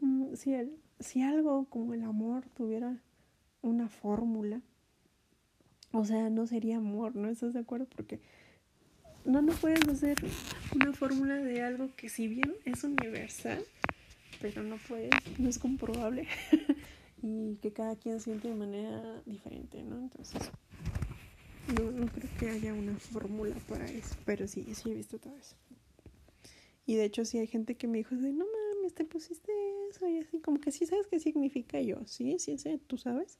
[0.00, 2.96] mm, si, el, si algo como el amor tuviera
[3.62, 4.60] una fórmula
[5.92, 8.20] o sea no sería amor no estás de acuerdo porque
[9.24, 10.18] no, no puedes hacer
[10.74, 13.64] una fórmula de algo que si bien es universal,
[14.40, 16.26] pero no puedes, no es comprobable
[17.26, 19.96] y que cada quien siente de manera diferente, ¿no?
[19.96, 20.42] Entonces,
[21.74, 25.34] no, no creo que haya una fórmula para eso, pero sí, sí he visto todo
[25.38, 25.56] eso.
[26.84, 29.50] Y de hecho sí hay gente que me dijo, no mames, te pusiste
[29.88, 33.38] eso y así, como que sí sabes qué significa yo, sí, sí sé, tú sabes.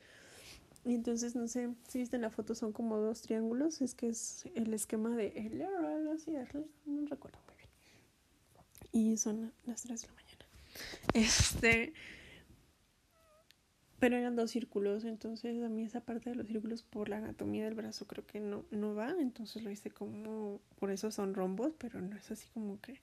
[0.87, 3.81] Y entonces, no sé, si viste en la foto, son como dos triángulos.
[3.81, 6.33] Es que es el esquema de Euler o algo así,
[6.85, 7.71] no recuerdo muy bien.
[8.93, 10.47] Y son las 3 de la mañana.
[11.15, 11.95] Este.
[14.05, 17.65] Pero eran dos círculos, entonces a mí esa parte de los círculos por la anatomía
[17.65, 19.15] del brazo creo que no, no va.
[19.19, 20.61] Entonces lo hice como.
[20.79, 23.01] Por eso son rombos, pero no es así como que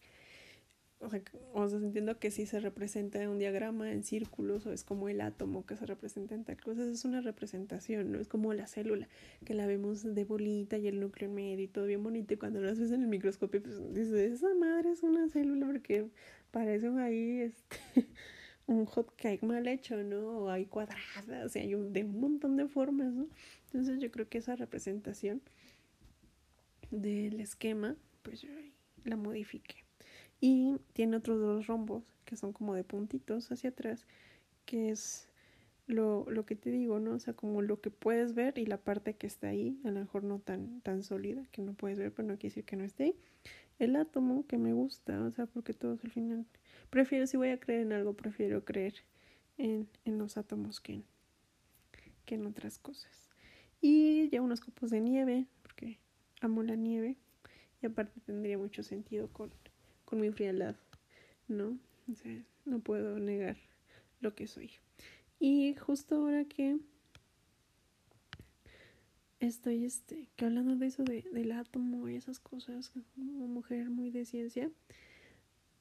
[1.00, 1.22] o sea,
[1.54, 5.22] o entiendo que si se representa en un diagrama en círculos o es como el
[5.22, 9.10] átomo que se representa en tal cosa, es una representación, no es como la célula
[9.44, 12.38] que la vemos de bolita y el núcleo en medio y todo bien bonito y
[12.38, 16.08] cuando lo ves en el microscopio pues dices, esa madre es una célula porque
[16.52, 17.78] parece ahí este
[18.72, 20.44] un hot cake mal hecho, ¿no?
[20.44, 23.28] O hay cuadradas, y hay un, de un montón de formas, ¿no?
[23.66, 25.42] Entonces yo creo que esa representación
[26.90, 28.46] del esquema, pues
[29.04, 29.76] la modifiqué.
[30.40, 34.06] Y tiene otros dos rombos que son como de puntitos hacia atrás,
[34.66, 35.28] que es
[35.88, 37.14] lo, lo que te digo, ¿no?
[37.14, 40.00] O sea, como lo que puedes ver y la parte que está ahí, a lo
[40.00, 42.86] mejor no tan, tan sólida, que no puedes ver, pero no quiere decir que no
[42.86, 43.16] esté ahí.
[43.82, 46.46] El átomo que me gusta, o sea, porque todos al final,
[46.90, 48.94] prefiero, si voy a creer en algo, prefiero creer
[49.58, 51.04] en, en los átomos que en,
[52.26, 53.30] que en otras cosas.
[53.82, 55.98] Y ya unos copos de nieve, porque
[56.42, 57.18] amo la nieve,
[57.82, 59.52] y aparte tendría mucho sentido con
[60.12, 60.76] con mi frialdad,
[61.48, 61.78] ¿no?
[62.12, 63.56] O sea, no puedo negar
[64.20, 64.72] lo que soy.
[65.40, 66.80] Y justo ahora que
[69.42, 74.10] estoy este, que hablando de eso de, del átomo y esas cosas, como mujer muy
[74.12, 74.72] de ciencia,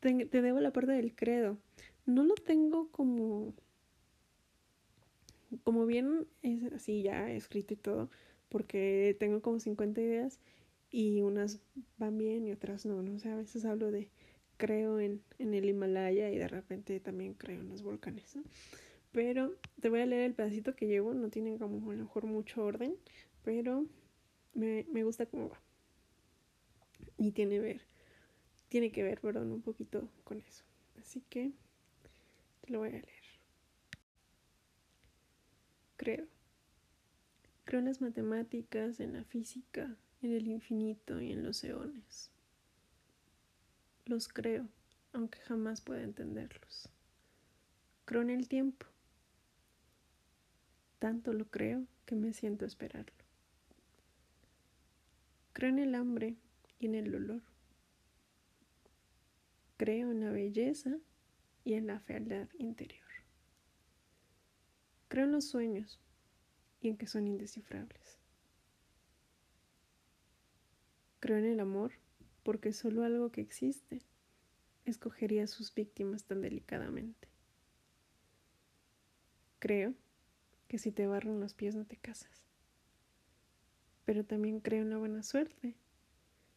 [0.01, 1.59] te, te debo la parte del credo.
[2.07, 3.55] No lo tengo como
[5.65, 8.11] como bien es así ya escrito y todo,
[8.49, 10.41] porque tengo como 50 ideas
[10.91, 11.61] y unas
[11.99, 13.15] van bien y otras no, ¿no?
[13.15, 14.11] O sea, a veces hablo de
[14.57, 18.43] creo en, en el Himalaya y de repente también creo en los volcanes, ¿no?
[19.13, 22.27] Pero te voy a leer el pedacito que llevo, no tiene como a lo mejor
[22.27, 22.95] mucho orden,
[23.45, 23.87] pero
[24.55, 25.61] me, me gusta cómo va.
[27.19, 27.83] Y tiene ver,
[28.69, 30.65] tiene que ver, perdón, un poquito con eso.
[30.99, 31.53] Así que
[32.61, 33.05] te lo voy a leer.
[35.97, 36.27] Creo.
[37.65, 42.31] Creo en las matemáticas, en la física, en el infinito y en los eones.
[44.07, 44.69] Los creo,
[45.13, 46.89] aunque jamás pueda entenderlos.
[48.05, 48.87] Creo en el tiempo.
[50.99, 53.20] Tanto lo creo que me siento a esperarlo.
[55.53, 56.37] Creo en el hambre
[56.79, 57.43] y en el olor.
[59.77, 60.99] Creo en la belleza
[61.65, 63.01] y en la fealdad interior.
[65.09, 66.01] Creo en los sueños
[66.81, 68.19] y en que son indescifrables.
[71.19, 71.93] Creo en el amor
[72.43, 74.03] porque solo algo que existe
[74.85, 77.29] escogería a sus víctimas tan delicadamente.
[79.59, 79.95] Creo
[80.69, 82.50] que si te barran los pies no te casas.
[84.05, 85.77] Pero también creo en la buena suerte,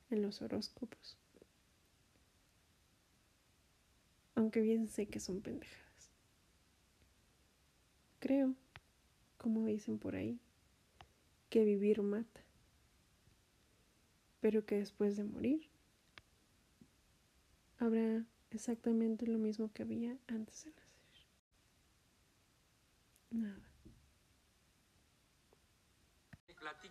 [0.10, 1.18] en los horóscopos.
[4.36, 6.12] Aunque bien sé que son pendejas.
[8.20, 8.56] Creo,
[9.38, 10.40] como dicen por ahí,
[11.50, 12.42] que vivir mata,
[14.40, 15.70] pero que después de morir
[17.78, 21.28] habrá exactamente lo mismo que había antes de nacer.
[23.32, 23.73] Nada.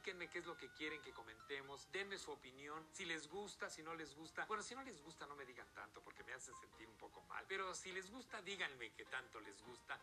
[0.03, 3.85] Platíquenme qué es lo que quieren que comentemos, denme su opinión, si les gusta, si
[3.85, 4.45] no les gusta.
[4.47, 7.23] Bueno, si no les gusta no me digan tanto porque me hacen sentir un poco
[7.29, 10.01] mal, pero si les gusta díganme que tanto les gusta.